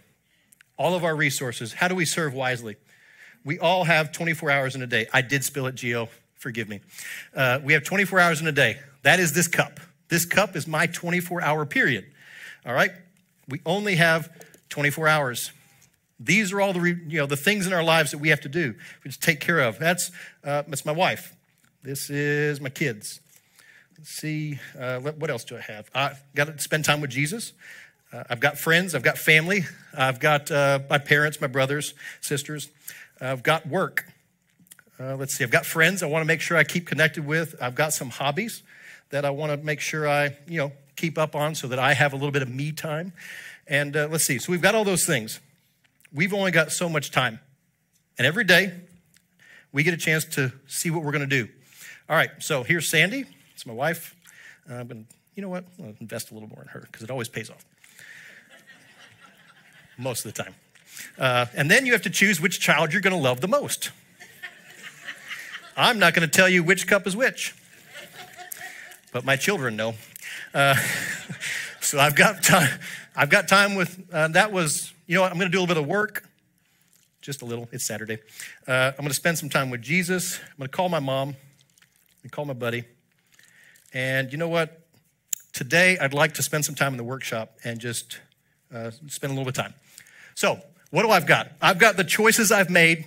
all 0.82 0.96
of 0.96 1.04
our 1.04 1.16
resources. 1.16 1.74
How 1.74 1.88
do 1.88 1.94
we 1.94 2.06
serve 2.06 2.34
wisely? 2.34 2.76
We 3.46 3.60
all 3.60 3.84
have 3.84 4.12
24 4.12 4.50
hours 4.50 4.76
in 4.76 4.82
a 4.82 4.88
day. 4.88 5.06
I 5.14 5.22
did 5.22 5.44
spill 5.44 5.68
it, 5.68 5.76
Geo. 5.76 6.10
Forgive 6.34 6.68
me. 6.68 6.80
Uh, 7.36 7.60
we 7.64 7.74
have 7.74 7.84
24 7.84 8.20
hours 8.20 8.42
in 8.42 8.48
a 8.48 8.52
day. 8.52 8.80
That 9.04 9.20
is 9.20 9.32
this 9.34 9.48
cup. 9.48 9.80
This 10.10 10.26
cup 10.26 10.56
is 10.56 10.66
my 10.66 10.88
24 10.88 11.44
hour 11.44 11.68
period. 11.68 12.06
All 12.66 12.74
right? 12.74 12.90
We 13.48 13.62
only 13.64 13.98
have 13.98 14.32
24 14.70 15.08
hours. 15.08 15.52
These 16.20 16.52
are 16.52 16.60
all 16.60 16.74
the 16.74 16.80
you 17.08 17.20
know 17.20 17.28
the 17.28 17.38
things 17.38 17.68
in 17.68 17.74
our 17.74 17.84
lives 17.84 18.10
that 18.10 18.18
we 18.18 18.30
have 18.30 18.42
to 18.42 18.50
do. 18.50 18.74
We 19.04 19.10
just 19.10 19.22
take 19.22 19.40
care 19.40 19.60
of. 19.60 19.78
That's 19.78 20.10
uh, 20.44 20.64
that's 20.68 20.86
my 20.86 20.92
wife. 20.92 21.36
This 21.84 22.10
is 22.10 22.60
my 22.60 22.70
kids. 22.70 23.20
Let's 23.98 24.10
see 24.10 24.60
uh, 24.80 25.00
what 25.00 25.30
else 25.30 25.44
do 25.44 25.58
I 25.58 25.62
have? 25.62 25.90
I 25.94 26.14
got 26.36 26.46
to 26.46 26.60
spend 26.60 26.86
time 26.86 27.02
with 27.02 27.12
Jesus. 27.12 27.54
Uh, 28.14 28.24
I've 28.30 28.40
got 28.40 28.58
friends. 28.58 28.94
I've 28.94 29.04
got 29.04 29.18
family. 29.18 29.64
I've 29.98 30.20
got 30.20 30.52
uh, 30.52 30.80
my 30.90 30.98
parents, 30.98 31.40
my 31.40 31.48
brothers, 31.48 31.94
sisters. 32.20 32.70
I've 33.20 33.44
got 33.44 33.68
work. 33.68 34.06
Uh, 35.00 35.16
let's 35.16 35.36
see. 35.36 35.44
I've 35.44 35.52
got 35.52 35.66
friends. 35.66 36.04
I 36.04 36.08
want 36.08 36.22
to 36.24 36.28
make 36.28 36.42
sure 36.42 36.58
I 36.58 36.64
keep 36.64 36.86
connected 36.86 37.26
with. 37.26 37.56
I've 37.62 37.76
got 37.76 37.94
some 37.94 38.10
hobbies 38.10 38.64
that 39.10 39.26
I 39.26 39.30
want 39.30 39.52
to 39.52 39.66
make 39.66 39.80
sure 39.80 40.08
I 40.08 40.36
you 40.48 40.58
know 40.58 40.72
keep 40.96 41.18
up 41.18 41.36
on 41.36 41.56
so 41.56 41.68
that 41.68 41.80
I 41.80 41.94
have 41.94 42.14
a 42.14 42.16
little 42.16 42.32
bit 42.32 42.42
of 42.42 42.50
me 42.50 42.72
time. 42.72 43.14
And 43.68 43.96
uh, 43.96 44.08
let's 44.12 44.26
see. 44.26 44.38
So 44.38 44.52
we've 44.52 44.62
got 44.62 44.76
all 44.76 44.84
those 44.84 45.06
things 45.06 45.40
we've 46.14 46.34
only 46.34 46.52
got 46.52 46.72
so 46.72 46.90
much 46.90 47.12
time. 47.12 47.40
And 48.18 48.28
every 48.28 48.44
day, 48.44 48.74
we 49.72 49.84
get 49.84 49.94
a 49.94 49.98
chance 49.98 50.26
to 50.26 50.52
see 50.68 50.92
what 50.92 51.04
we're 51.04 51.12
going 51.12 51.28
to 51.28 51.44
do. 51.44 51.50
All 52.10 52.16
right, 52.16 52.30
so 52.40 52.64
here's 52.64 52.90
Sandy. 52.90 53.26
It's 53.54 53.66
my 53.66 53.74
wife. 53.74 54.16
Uh, 54.70 54.76
I'm 54.76 54.88
going 54.88 55.06
to, 55.06 55.16
you 55.36 55.42
know 55.42 55.50
what? 55.50 55.66
I'll 55.80 55.96
invest 56.00 56.32
a 56.32 56.34
little 56.34 56.50
more 56.50 56.62
in 56.62 56.68
her 56.70 56.82
because 56.82 57.04
it 57.04 57.10
always 57.10 57.30
pays 57.30 57.50
off. 57.50 57.66
Most 60.02 60.26
of 60.26 60.34
the 60.34 60.44
time. 60.44 60.56
Uh, 61.18 61.46
and 61.56 61.70
then 61.70 61.86
you 61.86 61.92
have 61.94 62.02
to 62.02 62.10
choose 62.10 62.42
which 62.42 62.60
child 62.60 62.92
you're 62.92 63.02
going 63.02 63.16
to 63.16 63.22
love 63.22 63.40
the 63.40 63.48
most. 63.48 63.92
I'm 65.78 66.00
not 66.00 66.14
going 66.14 66.28
to 66.28 66.32
tell 66.32 66.50
you 66.50 66.64
which 66.64 66.88
cup 66.88 67.08
is 67.08 67.16
which, 67.16 67.56
but 69.14 69.24
my 69.24 69.36
children 69.36 69.76
know. 69.76 69.94
Uh, 70.54 70.76
so 71.82 72.00
I've 72.00 72.16
got 72.16 72.44
time. 72.44 72.80
I've 73.16 73.30
got 73.30 73.48
time 73.48 73.76
with. 73.76 74.04
Uh, 74.12 74.28
that 74.30 74.52
was 74.52 74.92
you 75.08 75.16
know 75.16 75.22
what? 75.22 75.32
I'm 75.32 75.38
going 75.38 75.50
to 75.50 75.52
do 75.52 75.60
a 75.60 75.62
little 75.62 75.76
bit 75.76 75.82
of 75.82 75.88
work, 75.88 76.28
just 77.22 77.42
a 77.42 77.46
little. 77.46 77.70
It's 77.72 77.84
Saturday. 77.84 78.18
Uh, 78.68 78.92
I'm 78.92 78.98
going 78.98 79.10
to 79.10 79.14
spend 79.14 79.38
some 79.38 79.50
time 79.50 79.70
with 79.70 79.82
Jesus. 79.82 80.40
I'm 80.40 80.58
going 80.58 80.70
to 80.70 80.76
call 80.76 80.90
my 80.90 81.00
mom 81.00 81.36
and 82.24 82.32
call 82.32 82.46
my 82.46 82.54
buddy. 82.54 82.86
And 83.94 84.32
you 84.32 84.38
know 84.38 84.50
what? 84.50 84.82
Today, 85.54 85.98
I'd 86.00 86.14
like 86.14 86.34
to 86.36 86.44
spend 86.44 86.66
some 86.66 86.76
time 86.76 86.94
in 86.94 86.98
the 86.98 87.04
workshop 87.04 87.58
and 87.64 87.80
just 87.80 88.20
uh, 88.74 88.92
spend 89.08 89.32
a 89.32 89.36
little 89.36 89.44
bit 89.44 89.58
of 89.58 89.64
time. 89.66 89.74
So, 90.42 90.60
what 90.90 91.04
do 91.04 91.12
I've 91.12 91.28
got? 91.28 91.52
I've 91.62 91.78
got 91.78 91.98
the 91.98 92.04
choices 92.04 92.52
I've 92.52 92.72
made 92.72 93.06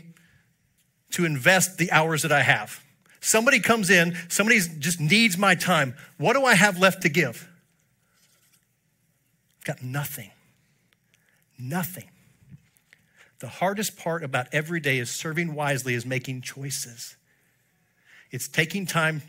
to 1.11 1.25
invest 1.25 1.79
the 1.79 1.91
hours 1.91 2.23
that 2.23 2.31
I 2.31 2.43
have. 2.43 2.81
Somebody 3.21 3.59
comes 3.59 3.91
in, 3.91 4.17
somebody 4.29 4.61
just 4.79 5.01
needs 5.01 5.37
my 5.37 5.57
time. 5.57 5.97
What 6.17 6.35
do 6.35 6.45
I 6.45 6.55
have 6.55 6.79
left 6.79 7.03
to 7.03 7.09
give? 7.09 7.49
I've 9.59 9.65
got 9.65 9.83
nothing. 9.83 10.31
Nothing. 11.59 12.09
The 13.41 13.49
hardest 13.49 13.97
part 13.97 14.23
about 14.23 14.47
every 14.53 14.79
day 14.79 14.99
is 14.99 15.11
serving 15.11 15.57
wisely 15.57 15.95
is 15.95 16.07
making 16.07 16.43
choices. 16.43 17.17
It's 18.31 18.47
taking 18.47 18.87
time 18.87 19.23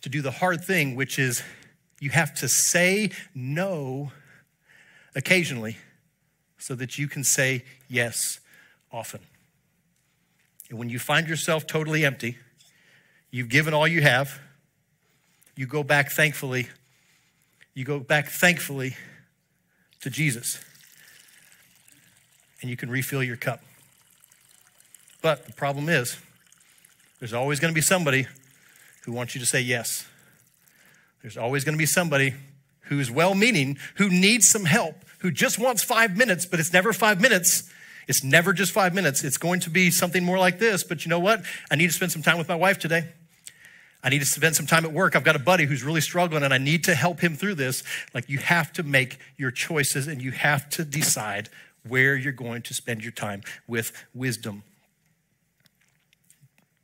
to 0.00 0.08
do 0.08 0.22
the 0.22 0.30
hard 0.30 0.64
thing, 0.64 0.96
which 0.96 1.18
is 1.18 1.42
you 2.00 2.08
have 2.08 2.34
to 2.36 2.48
say 2.48 3.10
no 3.34 4.10
occasionally 5.14 5.76
so 6.66 6.74
that 6.74 6.98
you 6.98 7.06
can 7.06 7.22
say 7.22 7.62
yes 7.88 8.40
often. 8.90 9.20
And 10.68 10.80
when 10.80 10.88
you 10.88 10.98
find 10.98 11.28
yourself 11.28 11.64
totally 11.64 12.04
empty, 12.04 12.38
you've 13.30 13.48
given 13.48 13.72
all 13.72 13.86
you 13.86 14.02
have, 14.02 14.40
you 15.54 15.64
go 15.68 15.84
back 15.84 16.10
thankfully, 16.10 16.66
you 17.74 17.84
go 17.84 18.00
back 18.00 18.26
thankfully 18.26 18.96
to 20.00 20.10
Jesus 20.10 20.58
and 22.60 22.68
you 22.68 22.76
can 22.76 22.90
refill 22.90 23.22
your 23.22 23.36
cup. 23.36 23.60
But 25.22 25.46
the 25.46 25.52
problem 25.52 25.88
is, 25.88 26.18
there's 27.20 27.32
always 27.32 27.60
going 27.60 27.72
to 27.72 27.76
be 27.76 27.80
somebody 27.80 28.26
who 29.04 29.12
wants 29.12 29.36
you 29.36 29.40
to 29.40 29.46
say 29.46 29.60
yes. 29.60 30.04
There's 31.22 31.36
always 31.36 31.62
going 31.62 31.74
to 31.74 31.78
be 31.78 31.86
somebody 31.86 32.34
who's 32.86 33.10
well 33.10 33.34
meaning, 33.34 33.78
who 33.96 34.08
needs 34.08 34.48
some 34.48 34.64
help, 34.64 35.04
who 35.20 35.30
just 35.30 35.58
wants 35.58 35.82
five 35.82 36.16
minutes, 36.16 36.46
but 36.46 36.60
it's 36.60 36.72
never 36.72 36.92
five 36.92 37.20
minutes. 37.20 37.70
It's 38.08 38.22
never 38.22 38.52
just 38.52 38.72
five 38.72 38.94
minutes. 38.94 39.24
It's 39.24 39.36
going 39.36 39.60
to 39.60 39.70
be 39.70 39.90
something 39.90 40.24
more 40.24 40.38
like 40.38 40.58
this. 40.58 40.84
But 40.84 41.04
you 41.04 41.08
know 41.08 41.18
what? 41.18 41.44
I 41.70 41.76
need 41.76 41.88
to 41.88 41.92
spend 41.92 42.12
some 42.12 42.22
time 42.22 42.38
with 42.38 42.48
my 42.48 42.54
wife 42.54 42.78
today. 42.78 43.08
I 44.02 44.08
need 44.08 44.20
to 44.20 44.26
spend 44.26 44.54
some 44.54 44.66
time 44.66 44.84
at 44.84 44.92
work. 44.92 45.16
I've 45.16 45.24
got 45.24 45.34
a 45.34 45.40
buddy 45.40 45.64
who's 45.64 45.82
really 45.82 46.00
struggling 46.00 46.44
and 46.44 46.54
I 46.54 46.58
need 46.58 46.84
to 46.84 46.94
help 46.94 47.18
him 47.18 47.34
through 47.34 47.56
this. 47.56 47.82
Like 48.14 48.28
you 48.28 48.38
have 48.38 48.72
to 48.74 48.84
make 48.84 49.18
your 49.36 49.50
choices 49.50 50.06
and 50.06 50.22
you 50.22 50.30
have 50.30 50.68
to 50.70 50.84
decide 50.84 51.48
where 51.88 52.14
you're 52.14 52.32
going 52.32 52.62
to 52.62 52.74
spend 52.74 53.02
your 53.02 53.12
time 53.12 53.42
with 53.66 53.92
wisdom. 54.14 54.62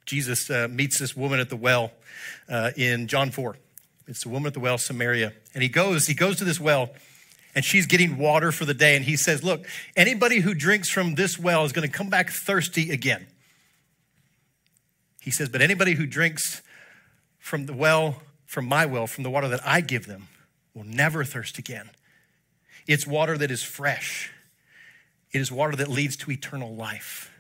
Jesus 0.05 0.51
uh, 0.51 0.67
meets 0.69 0.99
this 0.99 1.17
woman 1.17 1.39
at 1.39 1.49
the 1.49 1.57
well 1.57 1.93
uh, 2.49 2.73
in 2.77 3.07
John 3.07 3.31
4. 3.31 3.57
It's 4.07 4.25
the 4.25 4.29
woman 4.29 4.49
at 4.49 4.55
the 4.55 4.61
well, 4.61 4.79
Samaria. 4.79 5.33
And 5.55 5.63
he 5.63 5.69
goes, 5.69 6.07
he 6.07 6.15
goes 6.15 6.37
to 6.39 6.45
this 6.45 6.61
well, 6.61 6.91
and 7.55 7.65
she's 7.65 7.87
getting 7.87 8.19
water 8.19 8.53
for 8.53 8.65
the 8.65 8.75
day. 8.75 8.97
And 8.97 9.05
he 9.05 9.17
says, 9.17 9.43
Look, 9.43 9.67
anybody 9.97 10.41
who 10.41 10.55
drinks 10.55 10.89
from 10.89 11.15
this 11.15 11.39
well 11.39 11.65
is 11.65 11.73
going 11.73 11.89
to 11.89 11.93
come 11.93 12.11
back 12.11 12.31
thirsty 12.31 12.91
again. 12.91 13.27
He 15.21 15.31
says, 15.31 15.49
But 15.49 15.63
anybody 15.63 15.95
who 15.95 16.07
drinks 16.07 16.63
from 17.39 17.67
the 17.67 17.73
well, 17.73 18.23
from 18.47 18.67
my 18.67 18.87
well, 18.87 19.07
from 19.07 19.25
the 19.25 19.31
water 19.31 19.49
that 19.49 19.61
I 19.65 19.81
give 19.81 20.07
them, 20.07 20.29
will 20.75 20.85
never 20.85 21.25
thirst 21.25 21.59
again. 21.59 21.91
It's 22.87 23.07
water 23.07 23.39
that 23.39 23.51
is 23.51 23.63
fresh 23.63 24.33
it 25.33 25.41
is 25.41 25.51
water 25.51 25.77
that 25.77 25.89
leads 25.89 26.17
to 26.19 26.31
eternal 26.31 26.75
life. 26.75 27.33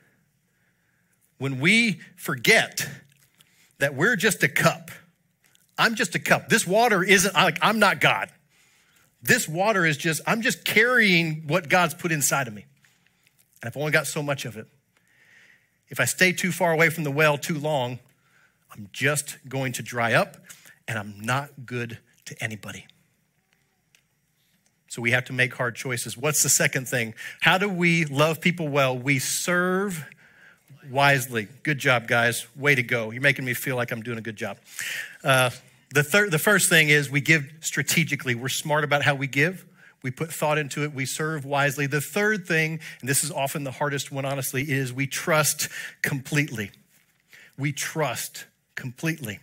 When 1.38 1.60
we 1.60 2.00
forget 2.16 2.88
that 3.78 3.94
we're 3.94 4.16
just 4.16 4.42
a 4.42 4.48
cup, 4.48 4.90
I'm 5.82 5.96
just 5.96 6.14
a 6.14 6.20
cup. 6.20 6.48
This 6.48 6.64
water 6.64 7.02
isn't 7.02 7.34
like 7.34 7.58
I'm 7.60 7.80
not 7.80 8.00
God. 8.00 8.30
This 9.20 9.48
water 9.48 9.84
is 9.84 9.96
just, 9.96 10.22
I'm 10.28 10.40
just 10.40 10.64
carrying 10.64 11.48
what 11.48 11.68
God's 11.68 11.94
put 11.94 12.12
inside 12.12 12.46
of 12.46 12.54
me. 12.54 12.66
And 13.60 13.68
I've 13.68 13.76
only 13.76 13.90
got 13.90 14.06
so 14.06 14.22
much 14.22 14.44
of 14.44 14.56
it. 14.56 14.68
If 15.88 15.98
I 15.98 16.04
stay 16.04 16.32
too 16.32 16.52
far 16.52 16.72
away 16.72 16.88
from 16.88 17.02
the 17.02 17.10
well 17.10 17.36
too 17.36 17.58
long, 17.58 17.98
I'm 18.72 18.90
just 18.92 19.38
going 19.48 19.72
to 19.72 19.82
dry 19.82 20.14
up 20.14 20.36
and 20.86 20.96
I'm 20.96 21.20
not 21.20 21.66
good 21.66 21.98
to 22.26 22.42
anybody. 22.42 22.86
So 24.86 25.02
we 25.02 25.10
have 25.10 25.24
to 25.26 25.32
make 25.32 25.52
hard 25.54 25.74
choices. 25.74 26.16
What's 26.16 26.44
the 26.44 26.48
second 26.48 26.86
thing? 26.86 27.14
How 27.40 27.58
do 27.58 27.68
we 27.68 28.04
love 28.04 28.40
people 28.40 28.68
well? 28.68 28.96
We 28.96 29.18
serve 29.18 30.08
wisely. 30.90 31.48
Good 31.64 31.78
job, 31.78 32.06
guys. 32.06 32.46
Way 32.54 32.76
to 32.76 32.82
go. 32.84 33.10
You're 33.10 33.22
making 33.22 33.44
me 33.44 33.54
feel 33.54 33.74
like 33.74 33.90
I'm 33.90 34.02
doing 34.02 34.18
a 34.18 34.22
good 34.22 34.36
job. 34.36 34.58
Uh, 35.24 35.50
the, 35.92 36.02
third, 36.02 36.30
the 36.30 36.38
first 36.38 36.68
thing 36.68 36.88
is 36.88 37.10
we 37.10 37.20
give 37.20 37.50
strategically. 37.60 38.34
We're 38.34 38.48
smart 38.48 38.84
about 38.84 39.02
how 39.02 39.14
we 39.14 39.26
give. 39.26 39.66
We 40.02 40.10
put 40.10 40.32
thought 40.32 40.58
into 40.58 40.82
it. 40.82 40.92
We 40.92 41.06
serve 41.06 41.44
wisely. 41.44 41.86
The 41.86 42.00
third 42.00 42.46
thing, 42.46 42.80
and 43.00 43.08
this 43.08 43.22
is 43.22 43.30
often 43.30 43.64
the 43.64 43.70
hardest 43.70 44.10
one, 44.10 44.24
honestly, 44.24 44.62
is 44.62 44.92
we 44.92 45.06
trust 45.06 45.68
completely. 46.02 46.70
We 47.56 47.72
trust 47.72 48.46
completely. 48.74 49.38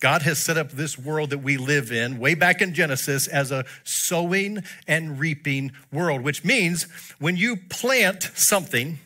God 0.00 0.22
has 0.22 0.38
set 0.38 0.56
up 0.56 0.70
this 0.70 0.96
world 0.96 1.30
that 1.30 1.38
we 1.38 1.56
live 1.56 1.90
in 1.90 2.18
way 2.20 2.34
back 2.34 2.62
in 2.62 2.72
Genesis 2.72 3.26
as 3.26 3.50
a 3.50 3.64
sowing 3.82 4.62
and 4.86 5.18
reaping 5.18 5.72
world, 5.92 6.22
which 6.22 6.44
means 6.44 6.84
when 7.18 7.36
you 7.36 7.56
plant 7.56 8.30
something, 8.34 9.00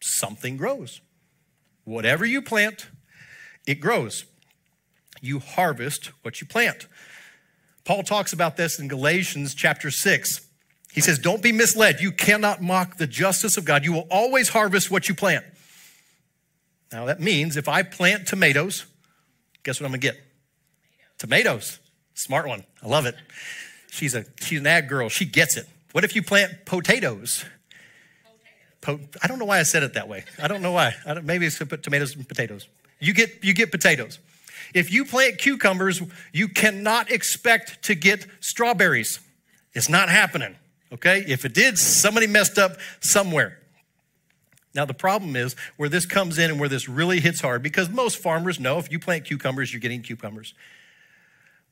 something 0.00 0.56
grows. 0.56 1.02
Whatever 1.84 2.24
you 2.24 2.40
plant, 2.40 2.88
it 3.66 3.74
grows. 3.74 4.24
You 5.22 5.38
harvest 5.38 6.08
what 6.22 6.40
you 6.40 6.46
plant. 6.46 6.88
Paul 7.84 8.02
talks 8.02 8.32
about 8.32 8.56
this 8.56 8.78
in 8.78 8.88
Galatians 8.88 9.54
chapter 9.54 9.90
6. 9.90 10.46
He 10.92 11.00
says, 11.00 11.18
Don't 11.18 11.42
be 11.42 11.52
misled. 11.52 12.00
You 12.00 12.12
cannot 12.12 12.60
mock 12.60 12.98
the 12.98 13.06
justice 13.06 13.56
of 13.56 13.64
God. 13.64 13.84
You 13.84 13.92
will 13.92 14.06
always 14.10 14.50
harvest 14.50 14.90
what 14.90 15.08
you 15.08 15.14
plant. 15.14 15.44
Now, 16.92 17.06
that 17.06 17.20
means 17.20 17.56
if 17.56 17.68
I 17.68 17.82
plant 17.82 18.26
tomatoes, 18.26 18.84
guess 19.62 19.80
what 19.80 19.86
I'm 19.86 19.92
gonna 19.92 19.98
get? 19.98 20.20
Tomatoes. 21.18 21.78
Smart 22.14 22.46
one. 22.46 22.64
I 22.82 22.88
love 22.88 23.06
it. 23.06 23.14
She's 23.90 24.14
a 24.14 24.26
she's 24.40 24.60
an 24.60 24.66
ag 24.66 24.88
girl. 24.88 25.08
She 25.08 25.24
gets 25.24 25.56
it. 25.56 25.66
What 25.92 26.04
if 26.04 26.14
you 26.14 26.22
plant 26.22 26.66
potatoes? 26.66 27.44
Po- 28.80 29.00
I 29.22 29.28
don't 29.28 29.38
know 29.38 29.44
why 29.44 29.60
I 29.60 29.62
said 29.62 29.82
it 29.82 29.94
that 29.94 30.08
way. 30.08 30.24
I 30.42 30.48
don't 30.48 30.60
know 30.60 30.72
why. 30.72 30.94
Don't, 31.06 31.24
maybe 31.24 31.46
it's 31.46 31.58
to 31.58 31.66
put 31.66 31.82
tomatoes 31.82 32.16
and 32.16 32.28
potatoes. 32.28 32.66
You 32.98 33.14
get 33.14 33.42
you 33.42 33.54
get 33.54 33.70
potatoes. 33.70 34.18
If 34.74 34.92
you 34.92 35.04
plant 35.04 35.38
cucumbers, 35.38 36.02
you 36.32 36.48
cannot 36.48 37.10
expect 37.10 37.82
to 37.84 37.94
get 37.94 38.26
strawberries. 38.40 39.20
It's 39.74 39.88
not 39.88 40.08
happening. 40.08 40.56
Okay? 40.92 41.24
If 41.26 41.44
it 41.44 41.54
did, 41.54 41.78
somebody 41.78 42.26
messed 42.26 42.58
up 42.58 42.76
somewhere. 43.00 43.58
Now, 44.74 44.86
the 44.86 44.94
problem 44.94 45.36
is 45.36 45.54
where 45.76 45.88
this 45.88 46.06
comes 46.06 46.38
in 46.38 46.50
and 46.50 46.58
where 46.58 46.68
this 46.68 46.88
really 46.88 47.20
hits 47.20 47.40
hard 47.40 47.62
because 47.62 47.90
most 47.90 48.18
farmers 48.18 48.58
know 48.58 48.78
if 48.78 48.90
you 48.90 48.98
plant 48.98 49.24
cucumbers, 49.26 49.72
you're 49.72 49.80
getting 49.80 50.02
cucumbers. 50.02 50.54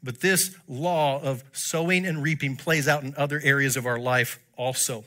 But 0.02 0.20
this 0.20 0.54
law 0.68 1.20
of 1.20 1.44
sowing 1.52 2.06
and 2.06 2.22
reaping 2.22 2.56
plays 2.56 2.88
out 2.88 3.02
in 3.02 3.14
other 3.16 3.40
areas 3.42 3.76
of 3.76 3.86
our 3.86 3.98
life 3.98 4.38
also. 4.56 5.04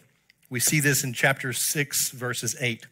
We 0.49 0.59
see 0.59 0.79
this 0.79 1.03
in 1.03 1.13
chapter 1.13 1.53
6, 1.53 2.11
verses 2.11 2.55
8. 2.59 2.85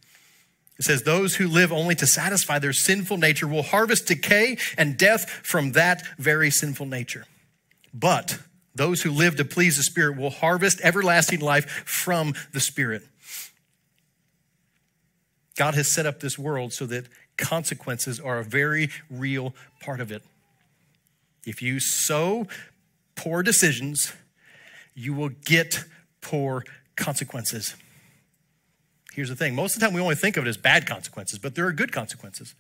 It 0.82 0.86
says, 0.86 1.04
Those 1.04 1.36
who 1.36 1.48
live 1.48 1.72
only 1.72 1.94
to 1.94 2.08
satisfy 2.08 2.58
their 2.58 2.74
sinful 2.74 3.18
nature 3.18 3.48
will 3.48 3.62
harvest 3.62 4.08
decay 4.08 4.58
and 4.80 4.98
death 4.98 5.30
from 5.30 5.74
that 5.74 6.04
very 6.18 6.50
sinful 6.50 6.88
nature. 6.88 7.26
But 7.94 8.40
those 8.74 9.04
who 9.04 9.12
live 9.12 9.36
to 9.36 9.46
please 9.46 9.78
the 9.78 9.84
Spirit 9.84 10.18
will 10.18 10.32
harvest 10.32 10.82
everlasting 10.82 11.40
life 11.40 11.70
from 11.86 12.34
the 12.52 12.60
Spirit. 12.60 13.04
God 15.56 15.76
has 15.76 15.88
set 15.88 16.08
up 16.08 16.20
this 16.20 16.40
world 16.40 16.74
so 16.74 16.88
that 16.88 17.06
consequences 17.38 18.20
are 18.20 18.40
a 18.40 18.44
very 18.44 18.90
real 19.08 19.54
part 19.82 20.02
of 20.02 20.12
it. 20.12 20.24
If 21.46 21.62
you 21.62 21.80
sow 21.80 22.48
poor 23.14 23.44
decisions, 23.44 24.14
you 24.96 25.14
will 25.14 25.30
get 25.46 25.84
poor 26.22 26.64
consequences. 26.96 27.76
Here's 29.14 29.30
the 29.30 29.36
thing 29.36 29.56
most 29.56 29.76
of 29.76 29.80
the 29.80 29.86
time 29.86 29.94
we 29.94 30.02
only 30.02 30.16
think 30.16 30.38
of 30.38 30.46
it 30.46 30.50
as 30.50 30.58
bad 30.58 30.86
consequences, 30.88 31.40
but 31.40 31.56
there 31.56 31.66
are 31.68 31.72
good 31.72 31.92
consequences. 31.92 32.56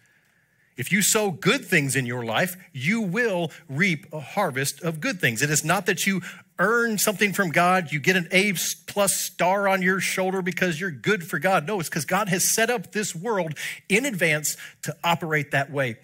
If 0.77 0.91
you 0.91 1.01
sow 1.01 1.31
good 1.31 1.65
things 1.65 1.95
in 1.95 2.05
your 2.05 2.23
life, 2.23 2.55
you 2.71 3.01
will 3.01 3.51
reap 3.69 4.07
a 4.13 4.19
harvest 4.19 4.81
of 4.81 4.99
good 5.01 5.19
things. 5.19 5.41
It 5.41 5.49
is 5.49 5.65
not 5.65 5.85
that 5.85 6.07
you 6.07 6.21
earn 6.59 6.97
something 6.97 7.33
from 7.33 7.49
God, 7.49 7.91
you 7.91 7.99
get 7.99 8.15
an 8.15 8.27
A 8.31 8.53
plus 8.87 9.15
star 9.15 9.67
on 9.67 9.81
your 9.81 9.99
shoulder 9.99 10.41
because 10.41 10.79
you're 10.79 10.91
good 10.91 11.27
for 11.27 11.39
God. 11.39 11.67
No, 11.67 11.79
it's 11.79 11.89
because 11.89 12.05
God 12.05 12.29
has 12.29 12.45
set 12.45 12.69
up 12.69 12.91
this 12.91 13.15
world 13.15 13.53
in 13.89 14.05
advance 14.05 14.57
to 14.83 14.95
operate 15.03 15.51
that 15.51 15.71
way. 15.71 15.97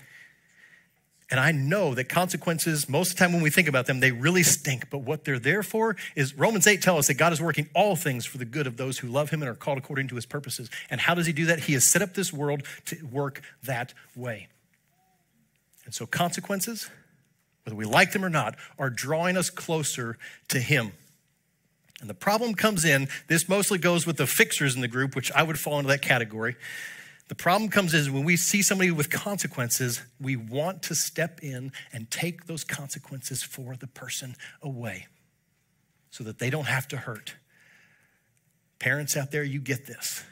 And 1.29 1.41
I 1.41 1.51
know 1.51 1.93
that 1.93 2.07
consequences, 2.07 2.87
most 2.87 3.11
of 3.11 3.17
the 3.17 3.19
time 3.19 3.33
when 3.33 3.41
we 3.41 3.49
think 3.49 3.67
about 3.67 3.85
them, 3.85 3.99
they 3.99 4.11
really 4.11 4.43
stink. 4.43 4.89
But 4.89 4.99
what 4.99 5.25
they're 5.25 5.39
there 5.39 5.61
for 5.61 5.97
is 6.15 6.33
Romans 6.33 6.65
8 6.65 6.81
tells 6.81 6.99
us 6.99 7.07
that 7.07 7.15
God 7.15 7.33
is 7.33 7.41
working 7.41 7.69
all 7.75 7.97
things 7.97 8.25
for 8.25 8.37
the 8.37 8.45
good 8.45 8.65
of 8.65 8.77
those 8.77 8.99
who 8.99 9.09
love 9.09 9.29
him 9.29 9.41
and 9.41 9.49
are 9.51 9.55
called 9.55 9.77
according 9.77 10.07
to 10.07 10.15
his 10.15 10.25
purposes. 10.25 10.69
And 10.89 11.01
how 11.01 11.13
does 11.15 11.25
he 11.25 11.33
do 11.33 11.45
that? 11.47 11.61
He 11.61 11.73
has 11.73 11.85
set 11.85 12.01
up 12.01 12.13
this 12.13 12.31
world 12.31 12.63
to 12.85 13.03
work 13.11 13.41
that 13.63 13.93
way. 14.15 14.47
And 15.83 15.93
so 15.93 16.05
consequences, 16.05 16.89
whether 17.63 17.75
we 17.75 17.83
like 17.83 18.13
them 18.13 18.23
or 18.23 18.29
not, 18.29 18.55
are 18.79 18.89
drawing 18.89 19.35
us 19.35 19.49
closer 19.49 20.17
to 20.47 20.59
him. 20.59 20.93
And 21.99 22.09
the 22.09 22.13
problem 22.13 22.53
comes 22.53 22.85
in, 22.85 23.09
this 23.27 23.49
mostly 23.49 23.79
goes 23.79 24.05
with 24.05 24.15
the 24.15 24.27
fixers 24.27 24.75
in 24.75 24.81
the 24.81 24.87
group, 24.87 25.15
which 25.15 25.31
I 25.33 25.43
would 25.43 25.59
fall 25.59 25.79
into 25.79 25.89
that 25.89 26.01
category. 26.01 26.55
The 27.27 27.35
problem 27.35 27.69
comes 27.69 27.93
is 27.93 28.09
when 28.09 28.23
we 28.23 28.37
see 28.37 28.61
somebody 28.61 28.89
with 28.89 29.09
consequences, 29.09 30.01
we 30.19 30.35
want 30.35 30.81
to 30.83 30.95
step 30.95 31.39
in 31.41 31.71
and 31.91 32.09
take 32.09 32.45
those 32.45 32.63
consequences 32.63 33.43
for 33.43 33.75
the 33.75 33.87
person 33.87 34.35
away 34.61 35.07
so 36.09 36.23
that 36.23 36.39
they 36.39 36.49
don't 36.49 36.67
have 36.67 36.87
to 36.89 36.97
hurt. 36.97 37.35
Parents 38.79 39.17
out 39.17 39.31
there, 39.31 39.43
you 39.43 39.59
get 39.59 39.85
this. 39.85 40.23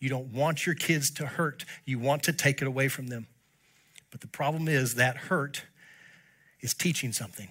You 0.00 0.08
don't 0.08 0.32
want 0.32 0.66
your 0.66 0.74
kids 0.74 1.10
to 1.12 1.26
hurt, 1.26 1.64
you 1.84 1.98
want 1.98 2.24
to 2.24 2.32
take 2.32 2.60
it 2.60 2.68
away 2.68 2.88
from 2.88 3.06
them. 3.06 3.26
But 4.10 4.20
the 4.20 4.26
problem 4.26 4.68
is 4.68 4.96
that 4.96 5.16
hurt 5.16 5.64
is 6.60 6.74
teaching 6.74 7.12
something. 7.12 7.48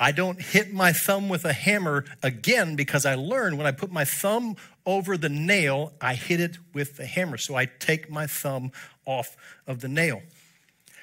I 0.00 0.12
don't 0.12 0.40
hit 0.40 0.72
my 0.72 0.92
thumb 0.92 1.28
with 1.28 1.44
a 1.44 1.52
hammer 1.52 2.04
again 2.22 2.76
because 2.76 3.04
I 3.04 3.16
learned 3.16 3.58
when 3.58 3.66
I 3.66 3.72
put 3.72 3.90
my 3.90 4.04
thumb 4.04 4.56
over 4.88 5.18
the 5.18 5.28
nail, 5.28 5.92
I 6.00 6.14
hit 6.14 6.40
it 6.40 6.56
with 6.72 6.96
the 6.96 7.04
hammer. 7.04 7.36
So 7.36 7.54
I 7.54 7.66
take 7.66 8.10
my 8.10 8.26
thumb 8.26 8.72
off 9.04 9.36
of 9.66 9.82
the 9.82 9.88
nail. 9.88 10.22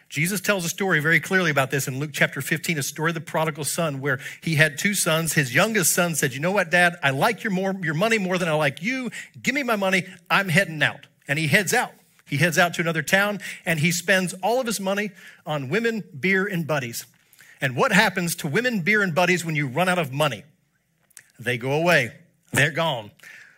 Jesus 0.10 0.42
tells 0.42 0.66
a 0.66 0.70
story 0.70 1.00
very 1.00 1.20
clearly 1.20 1.52
about 1.52 1.70
this 1.70 1.88
in 1.88 2.00
Luke 2.00 2.10
chapter 2.12 2.42
15, 2.42 2.80
a 2.80 2.84
story 2.84 3.12
of 3.12 3.14
the 3.14 3.22
prodigal 3.22 3.64
son, 3.64 4.02
where 4.02 4.20
he 4.42 4.56
had 4.56 4.80
two 4.80 4.96
sons. 4.96 5.34
His 5.34 5.54
youngest 5.54 5.94
son 5.94 6.16
said, 6.16 6.34
You 6.34 6.40
know 6.40 6.52
what, 6.52 6.72
Dad? 6.72 6.96
I 7.04 7.12
like 7.12 7.44
your, 7.44 7.52
more, 7.52 7.76
your 7.84 7.94
money 7.94 8.18
more 8.18 8.40
than 8.40 8.50
I 8.50 8.54
like 8.54 8.82
you. 8.82 9.12
Give 9.44 9.54
me 9.54 9.62
my 9.62 9.76
money. 9.76 10.08
I'm 10.32 10.50
heading 10.50 10.82
out. 10.82 11.06
And 11.28 11.38
he 11.38 11.48
heads 11.48 11.72
out. 11.72 11.92
He 12.28 12.38
heads 12.38 12.58
out 12.58 12.74
to 12.76 12.82
another 12.82 13.04
town 13.04 13.40
and 13.68 13.80
he 13.80 13.92
spends 13.92 14.34
all 14.42 14.60
of 14.60 14.66
his 14.66 14.80
money 14.80 15.12
on 15.46 15.70
women, 15.70 16.04
beer, 16.20 16.48
and 16.48 16.66
buddies. 16.66 17.06
And 17.62 17.76
what 17.76 17.92
happens 17.92 18.36
to 18.38 18.48
women, 18.48 18.82
beer, 18.82 19.04
and 19.04 19.14
buddies 19.14 19.46
when 19.46 19.56
you 19.56 19.68
run 19.68 19.88
out 19.88 20.00
of 20.00 20.12
money? 20.12 20.44
They 21.38 21.60
go 21.60 21.74
away, 21.74 22.14
they're 22.52 22.72
gone. 22.72 23.12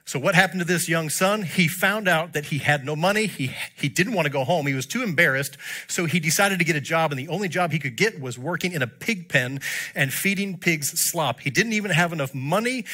So, 0.08 0.20
what 0.20 0.36
happened 0.36 0.62
to 0.62 0.66
this 0.66 0.88
young 0.88 1.10
son? 1.10 1.42
He 1.42 1.68
found 1.68 2.08
out 2.08 2.32
that 2.32 2.46
he 2.46 2.60
had 2.60 2.86
no 2.86 2.96
money. 2.96 3.26
He, 3.26 3.52
he 3.76 3.90
didn't 3.90 4.14
want 4.14 4.26
to 4.26 4.32
go 4.32 4.46
home. 4.46 4.66
He 4.66 4.74
was 4.74 4.86
too 4.86 5.04
embarrassed. 5.04 5.58
So, 5.90 6.06
he 6.06 6.22
decided 6.22 6.60
to 6.60 6.66
get 6.66 6.78
a 6.78 6.82
job, 6.82 7.12
and 7.12 7.20
the 7.20 7.28
only 7.28 7.50
job 7.50 7.74
he 7.74 7.78
could 7.78 7.98
get 7.98 8.22
was 8.22 8.40
working 8.40 8.72
in 8.72 8.82
a 8.82 8.88
pig 8.88 9.28
pen 9.28 9.60
and 9.94 10.14
feeding 10.14 10.58
pigs 10.58 10.98
slop. 10.98 11.42
He 11.42 11.50
didn't 11.50 11.74
even 11.74 11.92
have 11.92 12.14
enough 12.14 12.34
money 12.34 12.86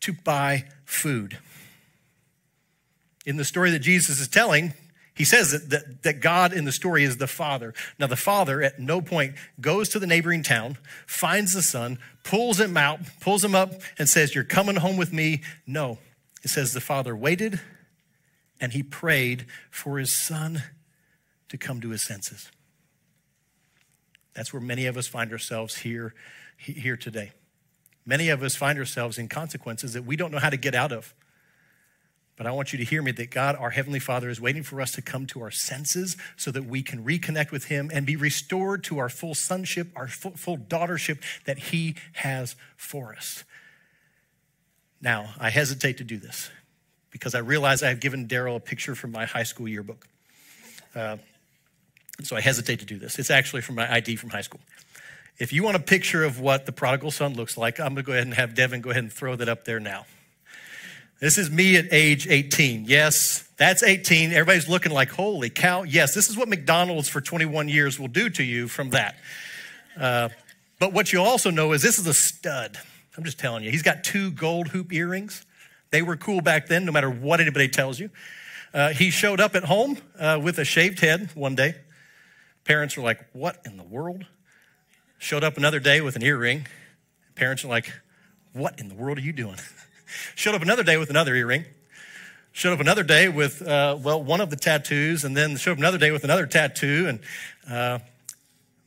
to 0.00 0.12
buy 0.12 0.64
food. 0.84 1.38
In 3.24 3.36
the 3.36 3.44
story 3.44 3.70
that 3.70 3.78
Jesus 3.78 4.18
is 4.18 4.26
telling, 4.26 4.74
he 5.14 5.24
says 5.24 5.52
that, 5.52 5.70
that, 5.70 6.02
that, 6.02 6.20
God 6.20 6.52
in 6.52 6.64
the 6.64 6.72
story 6.72 7.04
is 7.04 7.18
the 7.18 7.28
father. 7.28 7.74
Now, 8.00 8.08
the 8.08 8.16
father 8.16 8.60
at 8.60 8.80
no 8.80 9.00
point 9.00 9.36
goes 9.60 9.88
to 9.90 10.00
the 10.00 10.06
neighboring 10.06 10.42
town, 10.42 10.78
finds 11.06 11.54
the 11.54 11.62
son, 11.62 12.00
pulls 12.24 12.58
him 12.58 12.76
out, 12.76 12.98
pulls 13.20 13.44
him 13.44 13.54
up, 13.54 13.70
and 14.00 14.08
says, 14.08 14.34
You're 14.34 14.42
coming 14.42 14.74
home 14.74 14.96
with 14.96 15.12
me. 15.12 15.44
No. 15.64 15.98
It 16.46 16.50
says 16.50 16.72
the 16.72 16.80
father 16.80 17.16
waited 17.16 17.58
and 18.60 18.72
he 18.72 18.84
prayed 18.84 19.46
for 19.68 19.98
his 19.98 20.16
son 20.16 20.62
to 21.48 21.58
come 21.58 21.80
to 21.80 21.90
his 21.90 22.02
senses. 22.02 22.52
That's 24.32 24.52
where 24.52 24.62
many 24.62 24.86
of 24.86 24.96
us 24.96 25.08
find 25.08 25.32
ourselves 25.32 25.78
here, 25.78 26.14
here 26.56 26.96
today. 26.96 27.32
Many 28.04 28.28
of 28.28 28.44
us 28.44 28.54
find 28.54 28.78
ourselves 28.78 29.18
in 29.18 29.26
consequences 29.26 29.94
that 29.94 30.04
we 30.04 30.14
don't 30.14 30.30
know 30.30 30.38
how 30.38 30.50
to 30.50 30.56
get 30.56 30.76
out 30.76 30.92
of. 30.92 31.16
But 32.36 32.46
I 32.46 32.52
want 32.52 32.72
you 32.72 32.78
to 32.78 32.84
hear 32.84 33.02
me 33.02 33.10
that 33.10 33.32
God, 33.32 33.56
our 33.56 33.70
Heavenly 33.70 33.98
Father, 33.98 34.30
is 34.30 34.40
waiting 34.40 34.62
for 34.62 34.80
us 34.80 34.92
to 34.92 35.02
come 35.02 35.26
to 35.26 35.42
our 35.42 35.50
senses 35.50 36.16
so 36.36 36.52
that 36.52 36.64
we 36.64 36.80
can 36.80 37.04
reconnect 37.04 37.50
with 37.50 37.64
Him 37.64 37.90
and 37.92 38.06
be 38.06 38.14
restored 38.14 38.84
to 38.84 38.98
our 38.98 39.08
full 39.08 39.34
sonship, 39.34 39.88
our 39.96 40.06
full, 40.06 40.36
full 40.36 40.58
daughtership 40.58 41.20
that 41.44 41.58
He 41.58 41.96
has 42.12 42.54
for 42.76 43.16
us. 43.16 43.42
Now, 45.00 45.34
I 45.38 45.50
hesitate 45.50 45.98
to 45.98 46.04
do 46.04 46.16
this 46.18 46.50
because 47.10 47.34
I 47.34 47.38
realize 47.38 47.82
I 47.82 47.88
have 47.88 48.00
given 48.00 48.26
Daryl 48.26 48.56
a 48.56 48.60
picture 48.60 48.94
from 48.94 49.12
my 49.12 49.24
high 49.24 49.42
school 49.42 49.68
yearbook. 49.68 50.06
Uh, 50.94 51.18
so 52.22 52.36
I 52.36 52.40
hesitate 52.40 52.80
to 52.80 52.86
do 52.86 52.98
this. 52.98 53.18
It's 53.18 53.30
actually 53.30 53.62
from 53.62 53.74
my 53.74 53.92
ID 53.92 54.16
from 54.16 54.30
high 54.30 54.40
school. 54.40 54.60
If 55.38 55.52
you 55.52 55.62
want 55.62 55.76
a 55.76 55.80
picture 55.80 56.24
of 56.24 56.40
what 56.40 56.64
the 56.64 56.72
prodigal 56.72 57.10
son 57.10 57.34
looks 57.34 57.58
like, 57.58 57.78
I'm 57.78 57.94
going 57.94 57.96
to 57.96 58.02
go 58.02 58.12
ahead 58.12 58.24
and 58.24 58.34
have 58.34 58.54
Devin 58.54 58.80
go 58.80 58.90
ahead 58.90 59.02
and 59.02 59.12
throw 59.12 59.36
that 59.36 59.48
up 59.48 59.64
there 59.64 59.80
now. 59.80 60.06
This 61.20 61.38
is 61.38 61.50
me 61.50 61.76
at 61.76 61.86
age 61.92 62.26
18. 62.26 62.84
Yes, 62.86 63.48
that's 63.56 63.82
18. 63.82 64.32
Everybody's 64.32 64.68
looking 64.68 64.92
like, 64.92 65.10
holy 65.10 65.50
cow. 65.50 65.82
Yes, 65.82 66.14
this 66.14 66.28
is 66.28 66.36
what 66.36 66.48
McDonald's 66.48 67.08
for 67.08 67.20
21 67.20 67.68
years 67.68 67.98
will 67.98 68.08
do 68.08 68.28
to 68.30 68.42
you 68.42 68.68
from 68.68 68.90
that. 68.90 69.16
Uh, 69.98 70.28
but 70.78 70.92
what 70.92 71.12
you 71.12 71.20
also 71.22 71.50
know 71.50 71.72
is 71.72 71.82
this 71.82 71.98
is 71.98 72.06
a 72.06 72.14
stud. 72.14 72.78
I'm 73.16 73.24
just 73.24 73.38
telling 73.38 73.64
you. 73.64 73.70
He's 73.70 73.82
got 73.82 74.04
two 74.04 74.30
gold 74.30 74.68
hoop 74.68 74.92
earrings. 74.92 75.44
They 75.90 76.02
were 76.02 76.16
cool 76.16 76.40
back 76.40 76.66
then, 76.66 76.84
no 76.84 76.92
matter 76.92 77.08
what 77.08 77.40
anybody 77.40 77.68
tells 77.68 77.98
you. 77.98 78.10
Uh, 78.74 78.90
he 78.90 79.10
showed 79.10 79.40
up 79.40 79.54
at 79.54 79.64
home 79.64 79.96
uh, 80.18 80.38
with 80.42 80.58
a 80.58 80.64
shaved 80.64 81.00
head 81.00 81.30
one 81.34 81.54
day. 81.54 81.76
Parents 82.64 82.96
were 82.96 83.02
like, 83.02 83.24
What 83.32 83.60
in 83.64 83.76
the 83.76 83.84
world? 83.84 84.26
Showed 85.18 85.44
up 85.44 85.56
another 85.56 85.80
day 85.80 86.00
with 86.00 86.16
an 86.16 86.22
earring. 86.22 86.66
Parents 87.36 87.64
are 87.64 87.68
like, 87.68 87.90
What 88.52 88.78
in 88.78 88.88
the 88.88 88.94
world 88.94 89.18
are 89.18 89.22
you 89.22 89.32
doing? 89.32 89.56
Showed 90.34 90.54
up 90.54 90.62
another 90.62 90.82
day 90.82 90.96
with 90.96 91.08
another 91.08 91.34
earring. 91.34 91.64
Showed 92.52 92.72
up 92.72 92.80
another 92.80 93.02
day 93.02 93.28
with, 93.28 93.62
uh, 93.62 93.98
well, 94.00 94.22
one 94.22 94.40
of 94.40 94.50
the 94.50 94.56
tattoos, 94.56 95.24
and 95.24 95.36
then 95.36 95.56
showed 95.56 95.72
up 95.72 95.78
another 95.78 95.98
day 95.98 96.10
with 96.10 96.24
another 96.24 96.46
tattoo. 96.46 97.06
And 97.06 97.20
uh, 97.70 97.98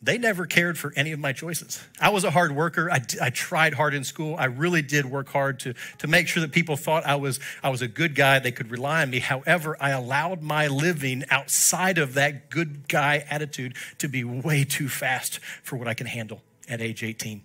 they 0.01 0.17
never 0.17 0.45
cared 0.45 0.77
for 0.77 0.93
any 0.95 1.11
of 1.11 1.19
my 1.19 1.33
choices. 1.33 1.83
I 1.99 2.09
was 2.09 2.23
a 2.23 2.31
hard 2.31 2.53
worker. 2.53 2.89
I, 2.89 3.01
I 3.21 3.29
tried 3.29 3.73
hard 3.73 3.93
in 3.93 4.03
school. 4.03 4.35
I 4.37 4.45
really 4.45 4.81
did 4.81 5.05
work 5.05 5.27
hard 5.29 5.59
to, 5.61 5.73
to 5.97 6.07
make 6.07 6.27
sure 6.27 6.41
that 6.41 6.53
people 6.53 6.77
thought 6.77 7.05
I 7.05 7.15
was, 7.15 7.39
I 7.61 7.69
was 7.69 7.81
a 7.81 7.87
good 7.87 8.15
guy. 8.15 8.39
They 8.39 8.51
could 8.51 8.71
rely 8.71 9.01
on 9.01 9.09
me. 9.09 9.19
However, 9.19 9.75
I 9.79 9.89
allowed 9.89 10.41
my 10.41 10.67
living 10.67 11.25
outside 11.29 11.97
of 11.97 12.13
that 12.13 12.49
good 12.49 12.87
guy 12.87 13.25
attitude 13.29 13.75
to 13.97 14.07
be 14.07 14.23
way 14.23 14.63
too 14.63 14.87
fast 14.87 15.39
for 15.63 15.75
what 15.75 15.87
I 15.87 15.93
can 15.93 16.07
handle 16.07 16.41
at 16.69 16.81
age 16.81 17.03
18. 17.03 17.41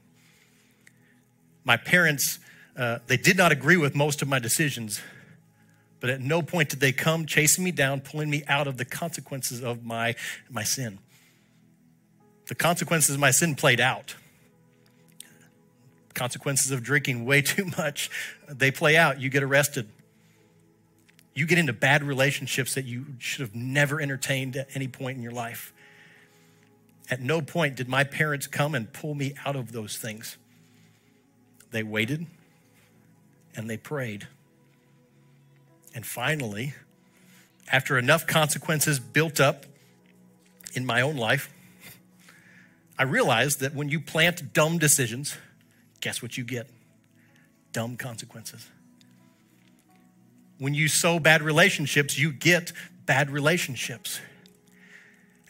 My 1.65 1.77
parents 1.77 2.39
uh, 2.77 2.99
they 3.07 3.17
did 3.17 3.37
not 3.37 3.53
agree 3.53 3.77
with 3.77 3.95
most 3.95 4.21
of 4.23 4.29
my 4.29 4.39
decisions, 4.39 5.01
but 6.01 6.11
at 6.11 6.21
no 6.21 6.43
point 6.43 6.71
did 6.71 6.81
they 6.81 6.93
come 6.93 7.25
chasing 7.25 7.63
me 7.65 7.71
down, 7.71 8.01
pulling 8.01 8.29
me 8.29 8.43
out 8.49 8.67
of 8.67 8.79
the 8.79 8.85
consequences 8.85 9.63
of 9.63 9.85
my, 9.85 10.15
my 10.51 10.65
sin. 10.65 10.99
The 12.47 12.55
consequences 12.55 13.15
of 13.15 13.21
my 13.21 13.31
sin 13.31 13.55
played 13.55 13.81
out. 13.81 14.15
Consequences 16.15 16.71
of 16.71 16.83
drinking 16.83 17.25
way 17.25 17.43
too 17.43 17.67
much, 17.77 18.11
they 18.49 18.71
play 18.71 18.97
out. 18.97 19.21
You 19.21 19.31
get 19.31 19.43
arrested. 19.43 19.89
You 21.35 21.47
get 21.47 21.59
into 21.59 21.73
bad 21.73 22.05
relationships 22.05 22.75
that 22.75 22.85
you 22.85 23.07
should 23.19 23.41
have 23.41 23.55
never 23.55 24.01
entertained 24.01 24.57
at 24.57 24.69
any 24.75 24.87
point 24.87 25.17
in 25.17 25.23
your 25.23 25.33
life. 25.33 25.73
At 27.11 27.21
no 27.21 27.43
point 27.43 27.75
did 27.77 27.89
my 27.89 28.05
parents 28.05 28.47
come 28.47 28.75
and 28.75 28.93
pull 28.93 29.15
me 29.15 29.35
out 29.45 29.57
of 29.57 29.73
those 29.73 29.99
things. 29.99 30.39
They 31.71 31.83
waited 31.83 32.27
and 33.57 33.69
they 33.69 33.77
prayed. 33.77 34.29
And 35.95 36.07
finally, 36.07 36.75
after 37.71 37.99
enough 37.99 38.27
consequences 38.27 39.01
built 39.01 39.41
up 39.41 39.67
in 40.75 40.87
my 40.87 41.01
own 41.01 41.17
life, 41.17 41.53
I 42.99 43.03
realized 43.03 43.61
that 43.61 43.75
when 43.75 43.89
you 43.89 44.01
plant 44.01 44.53
dumb 44.53 44.79
decisions, 44.79 45.37
guess 46.01 46.23
what 46.23 46.39
you 46.39 46.45
get? 46.45 46.69
Dumb 47.73 47.97
consequences. 47.97 48.69
When 50.59 50.75
you 50.75 50.87
sow 50.87 51.19
bad 51.19 51.43
relationships, 51.43 52.19
you 52.19 52.33
get 52.33 52.73
bad 53.07 53.31
relationships. 53.31 54.21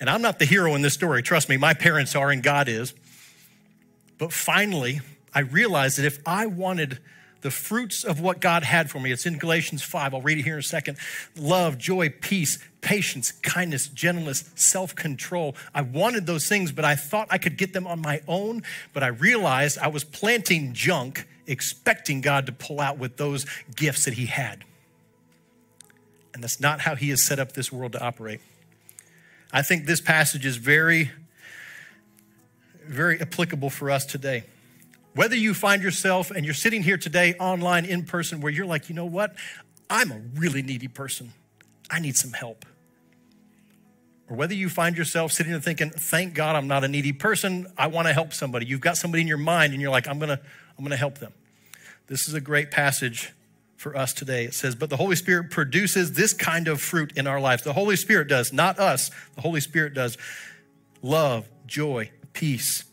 And 0.01 0.09
I'm 0.09 0.23
not 0.23 0.39
the 0.39 0.45
hero 0.45 0.75
in 0.75 0.83
this 0.83 0.95
story. 0.95 1.23
Trust 1.23 1.49
me, 1.49 1.57
my 1.57 1.75
parents 1.75 2.17
are 2.17 2.31
and 2.31 2.43
God 2.43 2.69
is. 2.69 2.95
But 4.19 4.33
finally, 4.33 5.01
I 5.35 5.41
realized 5.41 5.99
that 5.99 6.07
if 6.07 6.19
I 6.27 6.47
wanted 6.47 6.99
the 7.45 7.51
fruits 7.51 8.05
of 8.05 8.21
what 8.21 8.41
God 8.41 8.65
had 8.65 8.91
for 8.91 8.99
me, 8.99 9.13
it's 9.13 9.27
in 9.27 9.37
Galatians 9.37 9.83
5. 9.83 10.15
I'll 10.15 10.23
read 10.23 10.39
it 10.39 10.45
here 10.45 10.55
in 10.55 10.61
a 10.61 10.63
second 10.63 10.97
love, 11.37 11.77
joy, 11.77 12.09
peace, 12.09 12.59
patience, 12.81 13.33
kindness, 13.33 13.87
gentleness, 13.89 14.51
self 14.55 14.95
control. 14.95 15.55
I 15.75 15.83
wanted 15.83 16.25
those 16.25 16.49
things, 16.49 16.73
but 16.73 16.87
I 16.87 16.97
thought 16.97 17.29
I 17.31 17.37
could 17.37 17.59
get 17.59 17.75
them 17.75 17.87
on 17.87 18.01
my 18.01 18.23
own. 18.27 18.63
But 18.95 19.03
I 19.03 19.09
realized 19.09 19.77
I 19.77 19.89
was 19.89 20.05
planting 20.05 20.73
junk, 20.73 21.29
expecting 21.47 22.23
God 22.23 22.47
to 22.47 22.53
pull 22.53 22.81
out 22.81 22.97
with 22.97 23.19
those 23.19 23.45
gifts 23.77 24.07
that 24.07 24.15
He 24.15 24.25
had. 24.25 24.65
And 26.33 26.43
that's 26.43 26.61
not 26.61 26.81
how 26.81 26.95
He 26.95 27.11
has 27.11 27.27
set 27.27 27.39
up 27.39 27.53
this 27.53 27.71
world 27.71 27.93
to 27.93 28.03
operate. 28.03 28.41
I 29.53 29.61
think 29.61 29.85
this 29.85 30.01
passage 30.01 30.47
is 30.47 30.57
very, 30.57 31.11
very 32.87 33.21
applicable 33.21 33.69
for 33.69 33.91
us 33.91 34.07
today. 34.07 34.45
Whether 35.15 35.37
you 35.37 35.55
find 35.55 35.83
yourself 35.83 36.31
and 36.31 36.45
you're 36.45 36.55
sitting 36.55 36.83
here 36.83 36.97
today 36.97 37.35
online 37.35 37.85
in 37.85 38.05
person 38.05 38.41
where 38.41 38.53
you're 38.53 38.67
like, 38.67 38.89
you 38.89 38.95
know 38.95 39.05
what? 39.05 39.35
I'm 39.89 40.11
a 40.11 40.21
really 40.35 40.63
needy 40.63 40.89
person. 40.89 41.33
I 41.91 42.01
need 42.01 42.17
some 42.17 42.33
help. 42.33 42.65
Or 44.29 44.37
whether 44.37 44.55
you 44.55 44.69
find 44.69 44.97
yourself 44.97 45.33
sitting 45.33 45.53
there 45.53 45.61
thinking, 45.61 45.91
thank 45.91 46.35
God 46.35 46.57
I'm 46.57 46.67
not 46.67 46.83
a 46.83 46.89
needy 46.89 47.13
person. 47.13 47.67
I 47.77 47.89
want 47.89 48.09
to 48.09 48.13
help 48.13 48.33
somebody. 48.33 48.67
You've 48.67 48.81
got 48.81 48.97
somebody 48.97 49.21
in 49.21 49.29
your 49.29 49.39
mind 49.39 49.73
and 49.73 49.83
you're 49.83 49.91
like, 49.91 50.09
I'm 50.09 50.19
going 50.19 50.31
to, 50.31 50.41
I'm 50.77 50.85
going 50.85 50.91
to 50.91 50.97
help 50.97 51.19
them. 51.19 51.33
This 52.07 52.27
is 52.27 52.35
a 52.35 52.41
great 52.41 52.71
passage 52.71 53.33
for 53.77 53.97
us 53.97 54.13
today. 54.13 54.45
It 54.45 54.55
says, 54.55 54.75
But 54.75 54.91
the 54.91 54.97
Holy 54.97 55.15
Spirit 55.15 55.51
produces 55.51 56.15
this 56.15 56.33
kind 56.33 56.69
of 56.69 56.81
fruit 56.81 57.13
in 57.17 57.27
our 57.27 57.41
lives. 57.41 57.63
The 57.63 57.75
Holy 57.75 57.97
Spirit 57.97 58.29
does, 58.29 58.53
not 58.53 58.79
us. 58.79 59.11
The 59.35 59.43
Holy 59.43 59.61
Spirit 59.61 59.95
does 59.95 60.17
love, 61.03 61.49
joy, 61.67 62.11
peace, 62.33 62.85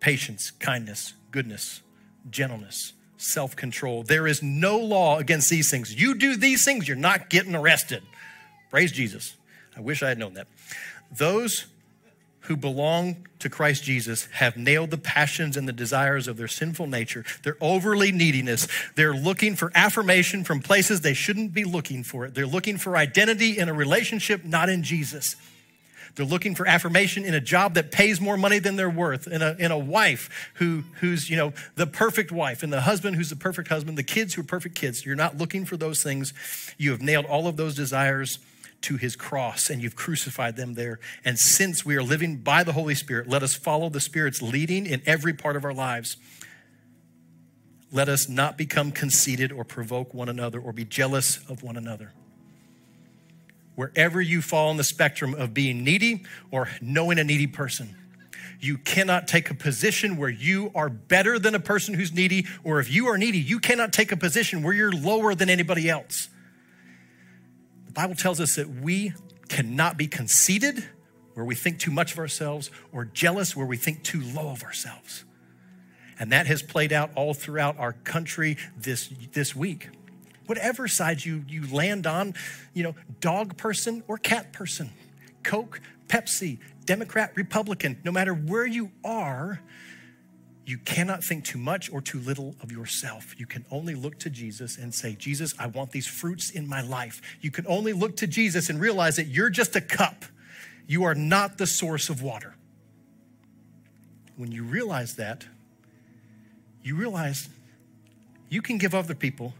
patience, 0.00 0.50
kindness, 0.50 1.14
goodness, 1.34 1.82
gentleness, 2.30 2.92
self 3.16 3.56
control. 3.56 4.04
There 4.04 4.28
is 4.28 4.40
no 4.40 4.78
law 4.78 5.18
against 5.18 5.50
these 5.50 5.68
things. 5.68 5.92
You 5.92 6.14
do 6.14 6.36
these 6.36 6.64
things, 6.64 6.86
you're 6.86 6.96
not 6.96 7.28
getting 7.28 7.56
arrested. 7.56 8.04
Praise 8.70 8.92
Jesus. 8.92 9.34
I 9.76 9.80
wish 9.80 10.00
I 10.00 10.10
had 10.10 10.18
known 10.18 10.34
that. 10.34 10.46
Those 11.10 11.66
who 12.42 12.56
belong 12.56 13.26
to 13.40 13.50
Christ 13.50 13.82
Jesus 13.82 14.26
have 14.26 14.56
nailed 14.56 14.92
the 14.92 14.96
passions 14.96 15.56
and 15.56 15.66
the 15.66 15.72
desires 15.72 16.28
of 16.28 16.36
their 16.36 16.46
sinful 16.46 16.86
nature, 16.86 17.24
their 17.42 17.56
overly 17.60 18.12
neediness. 18.12 18.68
They're 18.94 19.12
looking 19.12 19.56
for 19.56 19.72
affirmation 19.74 20.44
from 20.44 20.60
places 20.60 21.00
they 21.00 21.14
shouldn't 21.14 21.52
be 21.52 21.64
looking 21.64 22.04
for 22.04 22.26
it. 22.26 22.34
They're 22.34 22.46
looking 22.46 22.78
for 22.78 22.96
identity 22.96 23.58
in 23.58 23.68
a 23.68 23.74
relationship, 23.74 24.44
not 24.44 24.68
in 24.68 24.84
Jesus. 24.84 25.34
They're 26.14 26.24
looking 26.24 26.54
for 26.54 26.66
affirmation 26.66 27.24
in 27.24 27.34
a 27.34 27.40
job 27.40 27.74
that 27.74 27.90
pays 27.90 28.20
more 28.20 28.36
money 28.36 28.60
than 28.60 28.76
they're 28.76 28.90
worth, 28.90 29.26
in 29.26 29.42
a, 29.42 29.56
in 29.58 29.72
a 29.72 29.78
wife 29.78 30.50
who, 30.54 30.84
who's, 31.00 31.28
you 31.28 31.36
know, 31.36 31.52
the 31.74 31.86
perfect 31.86 32.30
wife, 32.30 32.62
and 32.62 32.72
the 32.72 32.82
husband 32.82 33.16
who's 33.16 33.30
the 33.30 33.36
perfect 33.36 33.68
husband, 33.68 33.98
the 33.98 34.04
kids 34.04 34.34
who 34.34 34.42
are 34.42 34.44
perfect 34.44 34.76
kids. 34.76 35.04
You're 35.04 35.16
not 35.16 35.38
looking 35.38 35.64
for 35.64 35.76
those 35.76 36.02
things. 36.02 36.32
You 36.78 36.92
have 36.92 37.02
nailed 37.02 37.26
all 37.26 37.48
of 37.48 37.56
those 37.56 37.74
desires 37.74 38.38
to 38.82 38.96
his 38.98 39.16
cross 39.16 39.70
and 39.70 39.82
you've 39.82 39.96
crucified 39.96 40.56
them 40.56 40.74
there. 40.74 41.00
And 41.24 41.38
since 41.38 41.86
we 41.86 41.96
are 41.96 42.02
living 42.02 42.36
by 42.36 42.64
the 42.64 42.72
Holy 42.72 42.94
Spirit, 42.94 43.28
let 43.28 43.42
us 43.42 43.54
follow 43.54 43.88
the 43.88 44.00
Spirit's 44.00 44.42
leading 44.42 44.86
in 44.86 45.02
every 45.06 45.32
part 45.32 45.56
of 45.56 45.64
our 45.64 45.72
lives. 45.72 46.18
Let 47.90 48.08
us 48.08 48.28
not 48.28 48.58
become 48.58 48.92
conceited 48.92 49.52
or 49.52 49.64
provoke 49.64 50.12
one 50.12 50.28
another 50.28 50.60
or 50.60 50.72
be 50.72 50.84
jealous 50.84 51.38
of 51.48 51.62
one 51.62 51.76
another. 51.76 52.12
Wherever 53.74 54.20
you 54.20 54.40
fall 54.40 54.70
on 54.70 54.76
the 54.76 54.84
spectrum 54.84 55.34
of 55.34 55.52
being 55.52 55.82
needy 55.82 56.24
or 56.50 56.68
knowing 56.80 57.18
a 57.18 57.24
needy 57.24 57.46
person, 57.46 57.96
you 58.60 58.78
cannot 58.78 59.28
take 59.28 59.50
a 59.50 59.54
position 59.54 60.16
where 60.16 60.30
you 60.30 60.70
are 60.74 60.88
better 60.88 61.38
than 61.38 61.54
a 61.54 61.60
person 61.60 61.94
who's 61.94 62.12
needy, 62.12 62.46
or 62.62 62.80
if 62.80 62.90
you 62.90 63.08
are 63.08 63.18
needy, 63.18 63.38
you 63.38 63.58
cannot 63.58 63.92
take 63.92 64.12
a 64.12 64.16
position 64.16 64.62
where 64.62 64.72
you're 64.72 64.92
lower 64.92 65.34
than 65.34 65.50
anybody 65.50 65.90
else. 65.90 66.28
The 67.86 67.92
Bible 67.92 68.14
tells 68.14 68.40
us 68.40 68.54
that 68.56 68.68
we 68.68 69.12
cannot 69.48 69.96
be 69.96 70.06
conceited 70.06 70.84
where 71.34 71.44
we 71.44 71.54
think 71.54 71.78
too 71.78 71.90
much 71.90 72.12
of 72.12 72.18
ourselves 72.18 72.70
or 72.92 73.04
jealous 73.04 73.54
where 73.56 73.66
we 73.66 73.76
think 73.76 74.02
too 74.02 74.22
low 74.22 74.50
of 74.50 74.62
ourselves. 74.62 75.24
And 76.18 76.30
that 76.32 76.46
has 76.46 76.62
played 76.62 76.92
out 76.92 77.10
all 77.16 77.34
throughout 77.34 77.78
our 77.78 77.92
country 77.92 78.56
this, 78.76 79.12
this 79.32 79.54
week. 79.54 79.88
Whatever 80.46 80.88
side 80.88 81.24
you, 81.24 81.44
you 81.48 81.66
land 81.72 82.06
on, 82.06 82.34
you 82.74 82.82
know, 82.82 82.94
dog 83.20 83.56
person 83.56 84.02
or 84.08 84.18
cat 84.18 84.52
person, 84.52 84.90
Coke, 85.42 85.80
Pepsi, 86.08 86.58
Democrat, 86.84 87.32
Republican, 87.34 87.98
no 88.04 88.12
matter 88.12 88.34
where 88.34 88.66
you 88.66 88.90
are, 89.04 89.60
you 90.66 90.78
cannot 90.78 91.22
think 91.22 91.44
too 91.44 91.58
much 91.58 91.92
or 91.92 92.00
too 92.00 92.18
little 92.18 92.54
of 92.62 92.72
yourself. 92.72 93.34
You 93.38 93.46
can 93.46 93.64
only 93.70 93.94
look 93.94 94.18
to 94.20 94.30
Jesus 94.30 94.78
and 94.78 94.94
say, 94.94 95.14
Jesus, 95.14 95.54
I 95.58 95.66
want 95.66 95.90
these 95.90 96.06
fruits 96.06 96.50
in 96.50 96.66
my 96.66 96.80
life. 96.80 97.20
You 97.40 97.50
can 97.50 97.66
only 97.66 97.92
look 97.92 98.16
to 98.16 98.26
Jesus 98.26 98.70
and 98.70 98.80
realize 98.80 99.16
that 99.16 99.26
you're 99.26 99.50
just 99.50 99.76
a 99.76 99.80
cup. 99.80 100.24
You 100.86 101.04
are 101.04 101.14
not 101.14 101.58
the 101.58 101.66
source 101.66 102.08
of 102.08 102.22
water. 102.22 102.54
When 104.36 104.52
you 104.52 104.64
realize 104.64 105.16
that, 105.16 105.46
you 106.82 106.96
realize 106.96 107.48
you 108.48 108.62
can 108.62 108.78
give 108.78 108.94
other 108.94 109.14
people 109.14 109.54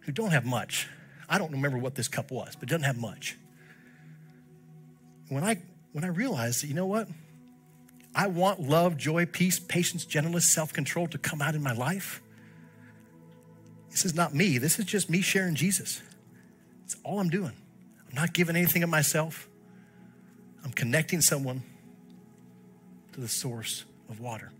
who 0.00 0.12
don't 0.12 0.30
have 0.30 0.44
much. 0.44 0.88
I 1.28 1.38
don't 1.38 1.52
remember 1.52 1.78
what 1.78 1.94
this 1.94 2.08
cup 2.08 2.30
was, 2.30 2.56
but 2.58 2.68
doesn't 2.68 2.84
have 2.84 2.98
much. 2.98 3.36
When 5.28 5.44
I 5.44 5.58
when 5.92 6.04
I 6.04 6.08
realized 6.08 6.62
that, 6.62 6.68
you 6.68 6.74
know 6.74 6.86
what? 6.86 7.08
I 8.14 8.26
want 8.26 8.60
love, 8.60 8.96
joy, 8.96 9.26
peace, 9.26 9.60
patience, 9.60 10.04
gentleness, 10.04 10.52
self 10.52 10.72
control 10.72 11.06
to 11.08 11.18
come 11.18 11.40
out 11.40 11.54
in 11.54 11.62
my 11.62 11.72
life. 11.72 12.20
This 13.90 14.04
is 14.04 14.14
not 14.14 14.34
me. 14.34 14.58
This 14.58 14.78
is 14.78 14.84
just 14.84 15.10
me 15.10 15.20
sharing 15.20 15.54
Jesus. 15.54 16.02
It's 16.84 16.96
all 17.04 17.20
I'm 17.20 17.30
doing. 17.30 17.52
I'm 18.08 18.14
not 18.14 18.32
giving 18.32 18.56
anything 18.56 18.82
of 18.82 18.90
myself. 18.90 19.48
I'm 20.64 20.72
connecting 20.72 21.20
someone 21.20 21.62
to 23.12 23.20
the 23.20 23.28
source 23.28 23.84
of 24.08 24.20
water. 24.20 24.50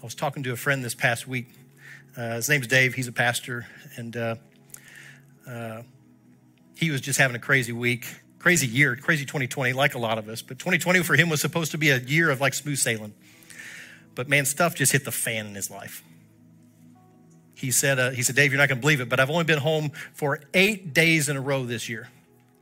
I 0.00 0.04
was 0.04 0.14
talking 0.14 0.42
to 0.44 0.52
a 0.52 0.56
friend 0.56 0.84
this 0.84 0.94
past 0.94 1.26
week. 1.26 1.48
Uh, 2.16 2.36
his 2.36 2.48
name's 2.48 2.66
Dave. 2.66 2.94
He's 2.94 3.08
a 3.08 3.12
pastor, 3.12 3.66
and 3.96 4.16
uh, 4.16 4.36
uh, 5.46 5.82
he 6.76 6.90
was 6.90 7.00
just 7.00 7.18
having 7.18 7.36
a 7.36 7.40
crazy 7.40 7.72
week 7.72 8.06
crazy 8.46 8.68
year, 8.68 8.94
crazy 8.94 9.24
2020, 9.24 9.72
like 9.72 9.96
a 9.96 9.98
lot 9.98 10.18
of 10.18 10.28
us. 10.28 10.40
But 10.40 10.60
2020 10.60 11.02
for 11.02 11.16
him 11.16 11.28
was 11.28 11.40
supposed 11.40 11.72
to 11.72 11.78
be 11.78 11.90
a 11.90 11.98
year 11.98 12.30
of 12.30 12.40
like 12.40 12.54
smooth 12.54 12.78
sailing. 12.78 13.12
But 14.14 14.28
man, 14.28 14.44
stuff 14.44 14.76
just 14.76 14.92
hit 14.92 15.04
the 15.04 15.10
fan 15.10 15.46
in 15.46 15.54
his 15.56 15.68
life. 15.68 16.04
He 17.56 17.72
said, 17.72 17.98
uh, 17.98 18.10
he 18.10 18.22
said, 18.22 18.36
Dave, 18.36 18.52
you're 18.52 18.60
not 18.60 18.68
going 18.68 18.78
to 18.78 18.80
believe 18.80 19.00
it, 19.00 19.08
but 19.08 19.18
I've 19.18 19.30
only 19.30 19.42
been 19.42 19.58
home 19.58 19.90
for 20.14 20.40
eight 20.54 20.94
days 20.94 21.28
in 21.28 21.36
a 21.36 21.40
row 21.40 21.64
this 21.64 21.88
year. 21.88 22.08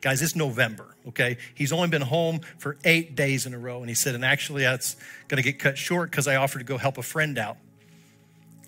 Guys, 0.01 0.23
it's 0.23 0.35
November, 0.35 0.97
okay? 1.09 1.37
He's 1.55 1.71
only 1.71 1.89
been 1.89 2.01
home 2.01 2.41
for 2.57 2.79
eight 2.85 3.15
days 3.15 3.45
in 3.45 3.53
a 3.53 3.59
row. 3.59 3.81
And 3.81 3.89
he 3.91 3.95
said, 3.95 4.15
and 4.15 4.25
actually, 4.25 4.63
that's 4.63 4.97
going 5.29 5.37
to 5.37 5.43
get 5.43 5.59
cut 5.59 5.77
short 5.77 6.11
because 6.11 6.27
I 6.27 6.37
offered 6.37 6.61
to 6.61 6.65
go 6.65 6.79
help 6.79 6.97
a 6.97 7.03
friend 7.03 7.37
out. 7.37 7.59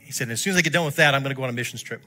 He 0.07 0.13
said, 0.13 0.31
as 0.31 0.41
soon 0.41 0.53
as 0.53 0.57
I 0.57 0.61
get 0.63 0.73
done 0.73 0.85
with 0.85 0.97
that, 0.97 1.17
I'm 1.17 1.23
going 1.25 1.35
to 1.35 1.37
go 1.37 1.43
on 1.43 1.51
a 1.51 1.53
missions 1.53 1.83
trip. 1.83 2.01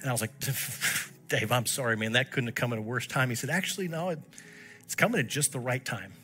And 0.00 0.08
I 0.08 0.12
was 0.12 0.22
like, 0.22 0.30
Dave, 1.28 1.52
I'm 1.52 1.66
sorry, 1.66 1.94
man, 1.94 2.12
that 2.12 2.30
couldn't 2.30 2.48
have 2.48 2.54
come 2.54 2.72
at 2.72 2.78
a 2.78 2.82
worse 2.82 3.06
time. 3.06 3.28
He 3.28 3.34
said, 3.34 3.50
Actually, 3.50 3.88
no, 3.88 4.08
it, 4.08 4.18
it's 4.82 4.94
coming 4.94 5.20
at 5.20 5.26
just 5.26 5.52
the 5.52 5.60
right 5.60 5.84
time. 5.84 6.14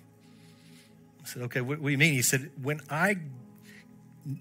I 1.23 1.27
said, 1.27 1.43
Okay, 1.43 1.61
what, 1.61 1.79
what 1.79 1.89
do 1.89 1.93
you 1.93 1.99
mean? 1.99 2.15
He 2.15 2.23
said, 2.23 2.51
When 2.63 2.81
I 2.89 3.19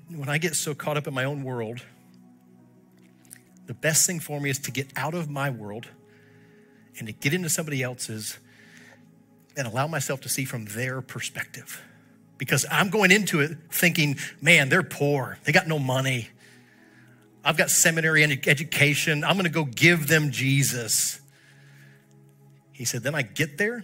when 0.09 0.29
I 0.29 0.37
get 0.37 0.55
so 0.55 0.73
caught 0.73 0.95
up 0.95 1.05
in 1.05 1.13
my 1.13 1.25
own 1.25 1.43
world, 1.43 1.83
the 3.65 3.73
best 3.73 4.07
thing 4.07 4.21
for 4.21 4.39
me 4.39 4.49
is 4.49 4.59
to 4.59 4.71
get 4.71 4.87
out 4.95 5.13
of 5.13 5.29
my 5.29 5.49
world 5.49 5.89
and 6.97 7.07
to 7.07 7.13
get 7.13 7.33
into 7.33 7.49
somebody 7.49 7.83
else's 7.83 8.37
and 9.57 9.67
allow 9.67 9.87
myself 9.87 10.21
to 10.21 10.29
see 10.29 10.45
from 10.45 10.65
their 10.65 11.01
perspective. 11.01 11.81
Because 12.41 12.65
I'm 12.71 12.89
going 12.89 13.11
into 13.11 13.39
it 13.41 13.55
thinking, 13.69 14.17
man, 14.41 14.69
they're 14.69 14.81
poor. 14.81 15.37
They 15.43 15.51
got 15.51 15.67
no 15.67 15.77
money. 15.77 16.29
I've 17.45 17.55
got 17.55 17.69
seminary 17.69 18.23
and 18.23 18.47
education. 18.47 19.23
I'm 19.23 19.33
going 19.33 19.43
to 19.43 19.51
go 19.51 19.63
give 19.65 20.07
them 20.07 20.31
Jesus. 20.31 21.21
He 22.71 22.83
said, 22.83 23.03
then 23.03 23.13
I 23.13 23.21
get 23.21 23.59
there 23.59 23.83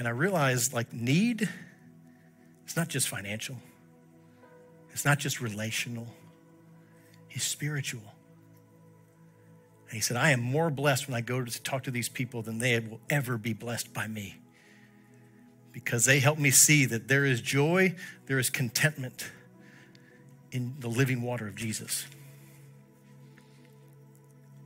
And 0.00 0.08
I 0.08 0.12
realized 0.12 0.72
like 0.72 0.94
need, 0.94 1.46
it's 2.64 2.74
not 2.74 2.88
just 2.88 3.06
financial, 3.06 3.56
it's 4.92 5.04
not 5.04 5.18
just 5.18 5.42
relational, 5.42 6.08
it's 7.30 7.44
spiritual. 7.44 8.00
And 9.88 9.96
he 9.96 10.00
said, 10.00 10.16
I 10.16 10.30
am 10.30 10.40
more 10.40 10.70
blessed 10.70 11.06
when 11.06 11.14
I 11.14 11.20
go 11.20 11.44
to 11.44 11.62
talk 11.62 11.82
to 11.82 11.90
these 11.90 12.08
people 12.08 12.40
than 12.40 12.60
they 12.60 12.78
will 12.78 13.00
ever 13.10 13.36
be 13.36 13.52
blessed 13.52 13.92
by 13.92 14.08
me. 14.08 14.38
Because 15.72 16.04
they 16.04 16.18
help 16.18 16.38
me 16.38 16.50
see 16.50 16.84
that 16.86 17.08
there 17.08 17.24
is 17.24 17.40
joy, 17.40 17.94
there 18.26 18.38
is 18.38 18.50
contentment 18.50 19.30
in 20.52 20.74
the 20.80 20.88
living 20.88 21.22
water 21.22 21.46
of 21.46 21.54
Jesus. 21.54 22.06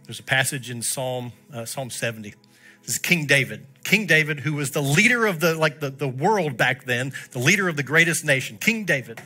There's 0.05 0.21
a 0.21 0.25
passage 0.25 0.71
in 0.71 0.83
Psalm, 0.83 1.33
uh, 1.53 1.64
Psalm 1.64 1.90
70. 1.90 2.35
This 2.83 2.97
is 2.97 2.99
King 2.99 3.27
David. 3.27 3.67
King 3.85 4.07
David, 4.07 4.40
who 4.40 4.55
was 4.55 4.71
the 4.73 4.83
leader 4.83 5.27
of 5.27 5.40
the 5.40 5.55
like 5.55 5.81
the, 5.81 5.90
the 5.90 6.09
world 6.09 6.57
back 6.57 6.85
then, 6.85 7.12
the 7.33 7.38
leader 7.38 7.69
of 7.69 7.77
the 7.77 7.83
greatest 7.83 8.25
nation, 8.25 8.59
King 8.59 8.85
David. 8.85 9.21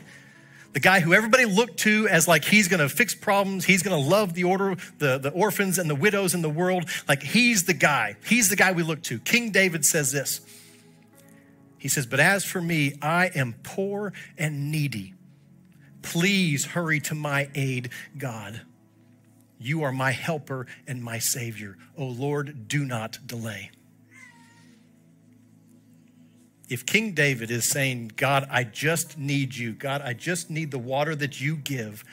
The 0.75 0.81
guy 0.81 1.01
who 1.01 1.15
everybody 1.15 1.45
looked 1.45 1.79
to 1.79 2.07
as 2.09 2.29
like 2.29 2.45
he's 2.45 2.69
gonna 2.69 2.89
fix 2.89 3.15
problems, 3.15 3.65
he's 3.65 3.83
gonna 3.83 3.99
love 3.99 4.35
the 4.35 4.45
order, 4.45 4.77
the, 4.99 5.19
the 5.19 5.31
orphans 5.31 5.79
and 5.79 5.91
the 5.91 5.95
widows 5.95 6.35
in 6.35 6.43
the 6.43 6.51
world. 6.51 6.89
Like 7.09 7.23
he's 7.23 7.65
the 7.65 7.75
guy. 7.75 8.17
He's 8.27 8.49
the 8.49 8.57
guy 8.57 8.73
we 8.73 8.83
look 8.83 9.03
to. 9.05 9.19
King 9.21 9.51
David 9.51 9.85
says 9.85 10.13
this. 10.13 10.41
He 11.79 11.89
says, 11.89 12.07
But 12.07 12.21
as 12.21 12.45
for 12.45 12.61
me, 12.61 12.95
I 13.01 13.31
am 13.35 13.55
poor 13.63 14.13
and 14.37 14.71
needy. 14.71 15.15
Please 16.03 16.67
hurry 16.67 17.01
to 17.01 17.15
my 17.15 17.49
aid, 17.55 17.91
God. 18.17 18.63
You 19.59 19.83
are 19.83 19.93
my 19.93 20.13
helper 20.13 20.67
and 20.87 21.03
my 21.03 21.19
savior. 21.19 21.77
O 21.97 22.07
Lord, 22.07 22.69
do 22.69 22.85
not 22.85 23.19
delay. 23.27 23.71
If 26.69 26.85
King 26.85 27.13
David 27.13 27.51
is 27.51 27.69
saying, 27.69 28.13
God, 28.17 28.47
I 28.51 28.63
just 28.65 29.19
need 29.19 29.57
you, 29.57 29.73
God, 29.73 30.03
I 30.03 30.13
just 30.13 30.51
need 30.51 30.71
the 30.71 30.79
water 30.79 31.17
that 31.17 31.41
you 31.41 31.57
give, 31.57 32.05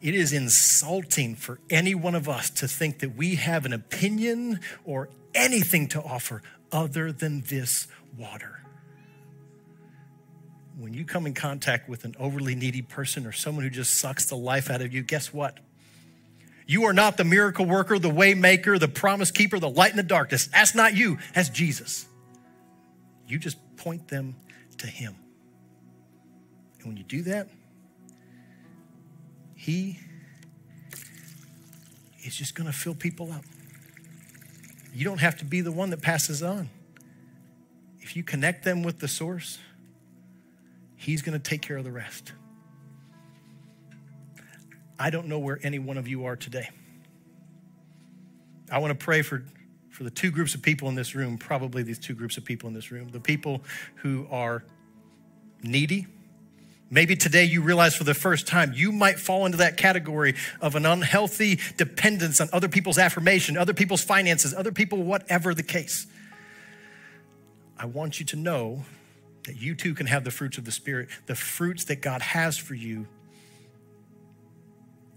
it 0.00 0.14
is 0.14 0.32
insulting 0.32 1.36
for 1.36 1.60
any 1.70 1.94
one 1.94 2.14
of 2.14 2.28
us 2.28 2.50
to 2.50 2.66
think 2.66 3.00
that 3.00 3.14
we 3.14 3.36
have 3.36 3.66
an 3.66 3.72
opinion 3.72 4.58
or 4.84 5.10
anything 5.34 5.86
to 5.88 6.02
offer 6.02 6.42
other 6.72 7.12
than 7.12 7.42
this 7.42 7.86
water. 8.18 8.60
When 10.78 10.94
you 10.94 11.04
come 11.04 11.26
in 11.26 11.34
contact 11.34 11.88
with 11.88 12.04
an 12.04 12.16
overly 12.18 12.54
needy 12.54 12.82
person 12.82 13.26
or 13.26 13.32
someone 13.32 13.62
who 13.62 13.70
just 13.70 13.98
sucks 13.98 14.24
the 14.24 14.36
life 14.36 14.70
out 14.70 14.80
of 14.80 14.92
you, 14.92 15.02
guess 15.02 15.32
what? 15.32 15.60
You 16.66 16.84
are 16.84 16.94
not 16.94 17.16
the 17.16 17.24
miracle 17.24 17.66
worker, 17.66 17.98
the 17.98 18.08
way 18.08 18.34
maker, 18.34 18.78
the 18.78 18.88
promise 18.88 19.30
keeper, 19.30 19.58
the 19.58 19.68
light 19.68 19.90
in 19.90 19.96
the 19.96 20.02
darkness. 20.02 20.46
That's 20.46 20.74
not 20.74 20.96
you, 20.96 21.18
that's 21.34 21.50
Jesus. 21.50 22.06
You 23.28 23.38
just 23.38 23.58
point 23.76 24.08
them 24.08 24.36
to 24.78 24.86
Him. 24.86 25.14
And 26.78 26.88
when 26.88 26.96
you 26.96 27.04
do 27.04 27.22
that, 27.22 27.48
He 29.54 29.98
is 32.24 32.34
just 32.34 32.54
going 32.54 32.66
to 32.66 32.72
fill 32.72 32.94
people 32.94 33.32
up. 33.32 33.44
You 34.92 35.04
don't 35.04 35.20
have 35.20 35.38
to 35.38 35.44
be 35.44 35.60
the 35.60 35.72
one 35.72 35.90
that 35.90 36.02
passes 36.02 36.42
on. 36.42 36.68
If 38.00 38.16
you 38.16 38.22
connect 38.22 38.64
them 38.64 38.82
with 38.82 38.98
the 38.98 39.08
source, 39.08 39.58
He's 40.96 41.20
going 41.22 41.32
to 41.32 41.42
take 41.42 41.62
care 41.62 41.76
of 41.76 41.82
the 41.82 41.90
rest. 41.90 42.32
I 45.00 45.10
don't 45.10 45.26
know 45.26 45.40
where 45.40 45.58
any 45.64 45.80
one 45.80 45.98
of 45.98 46.06
you 46.06 46.26
are 46.26 46.36
today. 46.36 46.70
I 48.70 48.78
want 48.78 48.98
to 48.98 49.04
pray 49.04 49.22
for, 49.22 49.42
for 49.90 50.04
the 50.04 50.10
two 50.10 50.30
groups 50.30 50.54
of 50.54 50.62
people 50.62 50.88
in 50.88 50.94
this 50.94 51.16
room, 51.16 51.38
probably 51.38 51.82
these 51.82 51.98
two 51.98 52.14
groups 52.14 52.36
of 52.36 52.44
people 52.44 52.68
in 52.68 52.74
this 52.74 52.92
room 52.92 53.08
the 53.08 53.18
people 53.18 53.62
who 53.96 54.28
are 54.30 54.62
needy. 55.62 56.06
Maybe 56.92 57.16
today 57.16 57.44
you 57.44 57.62
realize 57.62 57.96
for 57.96 58.04
the 58.04 58.12
first 58.12 58.46
time 58.46 58.74
you 58.74 58.92
might 58.92 59.18
fall 59.18 59.46
into 59.46 59.56
that 59.56 59.78
category 59.78 60.34
of 60.60 60.76
an 60.76 60.84
unhealthy 60.84 61.58
dependence 61.78 62.38
on 62.38 62.50
other 62.52 62.68
people's 62.68 62.98
affirmation, 62.98 63.56
other 63.56 63.72
people's 63.72 64.04
finances, 64.04 64.52
other 64.52 64.72
people, 64.72 65.02
whatever 65.02 65.54
the 65.54 65.62
case. 65.62 66.06
I 67.78 67.86
want 67.86 68.20
you 68.20 68.26
to 68.26 68.36
know 68.36 68.84
that 69.44 69.56
you 69.56 69.74
too 69.74 69.94
can 69.94 70.06
have 70.06 70.22
the 70.24 70.30
fruits 70.30 70.58
of 70.58 70.66
the 70.66 70.70
Spirit, 70.70 71.08
the 71.24 71.34
fruits 71.34 71.84
that 71.84 72.02
God 72.02 72.20
has 72.20 72.58
for 72.58 72.74
you 72.74 73.06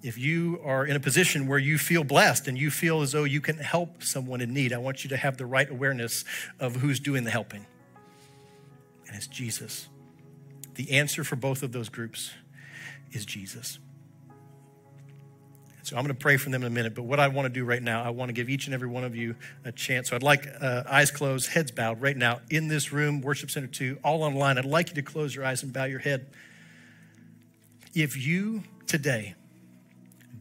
if 0.02 0.20
you 0.20 0.62
are 0.64 0.86
in 0.86 0.96
a 0.96 1.00
position 1.00 1.48
where 1.48 1.58
you 1.58 1.80
feel 1.80 2.04
blessed 2.04 2.48
and 2.48 2.56
you 2.56 2.70
feel 2.70 3.02
as 3.02 3.12
though 3.12 3.24
you 3.24 3.42
can 3.42 3.58
help 3.58 4.04
someone 4.04 4.40
in 4.40 4.54
need, 4.54 4.72
I 4.72 4.78
want 4.78 5.04
you 5.04 5.10
to 5.10 5.18
have 5.18 5.38
the 5.38 5.48
right 5.48 5.68
awareness 5.68 6.24
of 6.60 6.76
who's 6.76 7.00
doing 7.00 7.24
the 7.24 7.32
helping. 7.32 7.66
And 9.08 9.18
it's 9.18 9.26
Jesus. 9.26 9.90
The 10.76 10.92
answer 10.92 11.24
for 11.24 11.36
both 11.36 11.64
of 11.64 11.72
those 11.72 11.90
groups 11.90 12.32
is 13.12 13.26
Jesus. 13.26 13.80
So 15.84 15.96
I'm 15.96 16.04
going 16.04 16.16
to 16.16 16.20
pray 16.20 16.38
for 16.38 16.50
them 16.50 16.64
in 16.64 16.68
a 16.68 16.72
minute, 16.72 16.96
but 16.96 17.04
what 17.04 17.20
I 17.20 17.28
want 17.28 17.46
to 17.46 17.50
do 17.50 17.64
right 17.64 17.82
now, 17.82 18.04
I 18.04 18.10
want 18.10 18.30
to 18.30 18.34
give 18.34 18.50
each 18.50 18.66
and 18.66 18.74
every 18.74 18.88
one 18.88 19.04
of 19.04 19.16
you 19.16 19.36
a 19.64 19.72
chance. 19.72 20.10
So 20.10 20.16
I'd 20.16 20.24
like 20.24 20.48
uh, 20.60 20.82
eyes 20.90 21.12
closed, 21.12 21.50
heads 21.52 21.70
bowed 21.70 22.02
right 22.02 22.18
now 22.18 22.42
in 22.50 22.68
this 22.70 22.92
room, 22.92 23.22
Worship 23.22 23.52
Center 23.52 23.68
2, 23.68 24.00
all 24.04 24.24
online. 24.24 24.58
I'd 24.58 24.66
like 24.66 24.90
you 24.90 24.96
to 24.96 25.04
close 25.04 25.36
your 25.36 25.46
eyes 25.46 25.62
and 25.62 25.72
bow 25.72 25.84
your 25.84 26.00
head. 26.00 26.26
If 27.94 28.18
you 28.18 28.64
today, 28.88 29.36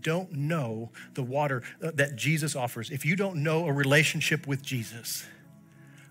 don't 0.01 0.33
know 0.33 0.91
the 1.13 1.23
water 1.23 1.63
uh, 1.83 1.91
that 1.95 2.17
Jesus 2.17 2.57
offers, 2.57 2.91
if 2.91 3.05
you 3.05 3.15
don't 3.15 3.43
know 3.43 3.67
a 3.67 3.73
relationship 3.73 4.47
with 4.47 4.63
Jesus, 4.63 5.27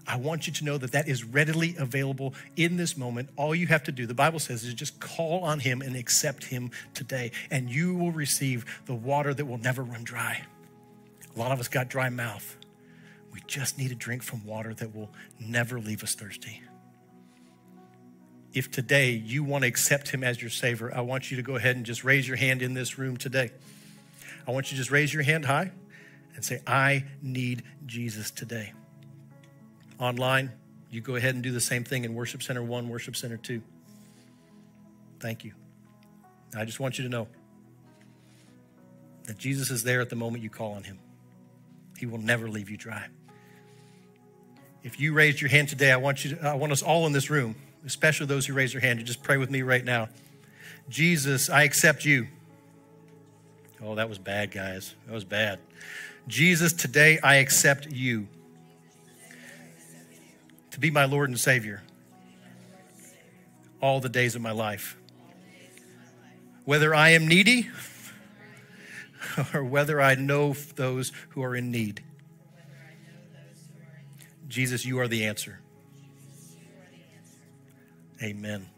I 0.05 0.17
want 0.17 0.47
you 0.47 0.53
to 0.53 0.65
know 0.65 0.77
that 0.77 0.91
that 0.91 1.07
is 1.07 1.23
readily 1.23 1.75
available 1.77 2.33
in 2.57 2.75
this 2.75 2.97
moment. 2.97 3.29
All 3.37 3.55
you 3.55 3.67
have 3.67 3.83
to 3.83 3.91
do, 3.91 4.05
the 4.05 4.13
Bible 4.13 4.39
says, 4.39 4.63
is 4.63 4.73
just 4.73 4.99
call 4.99 5.43
on 5.43 5.59
Him 5.59 5.81
and 5.81 5.95
accept 5.95 6.45
Him 6.45 6.71
today, 6.93 7.31
and 7.49 7.69
you 7.69 7.95
will 7.95 8.11
receive 8.11 8.65
the 8.85 8.93
water 8.93 9.33
that 9.33 9.45
will 9.45 9.57
never 9.57 9.81
run 9.81 10.03
dry. 10.03 10.43
A 11.35 11.39
lot 11.39 11.51
of 11.51 11.59
us 11.59 11.67
got 11.67 11.89
dry 11.89 12.09
mouth. 12.09 12.57
We 13.31 13.41
just 13.47 13.77
need 13.77 13.91
a 13.91 13.95
drink 13.95 14.23
from 14.23 14.45
water 14.45 14.73
that 14.73 14.93
will 14.93 15.09
never 15.39 15.79
leave 15.79 16.03
us 16.03 16.15
thirsty. 16.15 16.61
If 18.53 18.69
today 18.69 19.11
you 19.11 19.43
want 19.43 19.63
to 19.63 19.67
accept 19.67 20.09
Him 20.09 20.23
as 20.23 20.41
your 20.41 20.51
Savior, 20.51 20.93
I 20.93 21.01
want 21.01 21.31
you 21.31 21.37
to 21.37 21.43
go 21.43 21.55
ahead 21.55 21.75
and 21.75 21.85
just 21.85 22.03
raise 22.03 22.27
your 22.27 22.37
hand 22.37 22.61
in 22.61 22.73
this 22.73 22.99
room 22.99 23.17
today. 23.17 23.51
I 24.45 24.51
want 24.51 24.67
you 24.67 24.75
to 24.75 24.81
just 24.81 24.91
raise 24.91 25.13
your 25.13 25.23
hand 25.23 25.45
high 25.45 25.71
and 26.35 26.43
say, 26.43 26.61
I 26.67 27.05
need 27.21 27.63
Jesus 27.85 28.29
today. 28.29 28.73
Online, 29.99 30.51
you 30.89 31.01
go 31.01 31.15
ahead 31.15 31.36
and 31.36 31.43
do 31.43 31.51
the 31.51 31.62
same 31.62 31.84
thing 31.84 32.06
in 32.06 32.13
Worship 32.13 32.43
Center 32.43 32.63
1, 32.63 32.89
Worship 32.89 33.15
Center 33.15 33.38
2. 33.38 33.62
Thank 35.19 35.43
you. 35.43 35.53
I 36.56 36.65
just 36.65 36.79
want 36.79 36.97
you 36.97 37.03
to 37.03 37.10
know 37.10 37.27
that 39.25 39.38
Jesus 39.38 39.71
is 39.71 39.84
there 39.84 40.01
at 40.01 40.10
the 40.10 40.15
moment 40.15 40.43
you 40.43 40.49
call 40.49 40.73
on 40.73 40.84
him. 40.84 40.99
He 41.97 42.06
will 42.06 42.17
never 42.19 42.49
leave 42.49 42.69
you 42.69 42.77
dry. 42.77 43.08
If 44.84 44.99
you 44.99 45.13
raised 45.13 45.39
your 45.39 45.49
hand 45.49 45.69
today, 45.69 45.91
I 45.91 45.97
want 45.97 46.25
you 46.25 46.36
to, 46.36 46.47
I 46.47 46.56
want 46.56 46.71
us 46.71 46.82
all 46.82 47.08
in 47.08 47.13
this 47.13 47.29
room, 47.29 47.56
especially 47.86 48.25
those 48.25 48.45
who 48.45 48.53
raise 48.53 48.73
their 48.73 48.82
hand, 48.82 48.99
to 48.99 49.06
just 49.06 49.23
pray 49.23 49.38
with 49.38 49.49
me 49.49 49.62
right 49.62 49.84
now. 49.84 50.10
Jesus, 50.89 51.49
I 51.49 51.63
accept 51.63 52.03
you 52.03 52.27
Oh, 53.86 53.95
that 53.95 54.08
was 54.08 54.17
bad, 54.17 54.51
guys. 54.51 54.95
That 55.08 55.13
was 55.13 55.25
bad. 55.25 55.60
Jesus, 56.27 56.71
today 56.71 57.19
I 57.21 57.36
accept 57.36 57.91
you 57.91 58.27
to 60.73 60.79
be 60.79 60.89
my 60.89 61.05
Lord 61.05 61.29
and 61.29 61.39
Savior 61.39 61.83
all 63.79 63.99
the 63.99 64.09
days 64.09 64.33
of 64.33 64.41
my 64.41 64.51
life. 64.51 64.97
Whether 66.65 66.95
I 66.95 67.09
am 67.09 67.27
needy 67.27 67.69
or 69.53 69.63
whether 69.63 70.01
I 70.01 70.15
know 70.15 70.53
those 70.75 71.12
who 71.29 71.43
are 71.43 71.55
in 71.55 71.69
need. 71.69 72.03
Jesus, 74.47 74.83
you 74.83 74.99
are 74.99 75.07
the 75.07 75.25
answer. 75.25 75.59
Amen. 78.21 78.72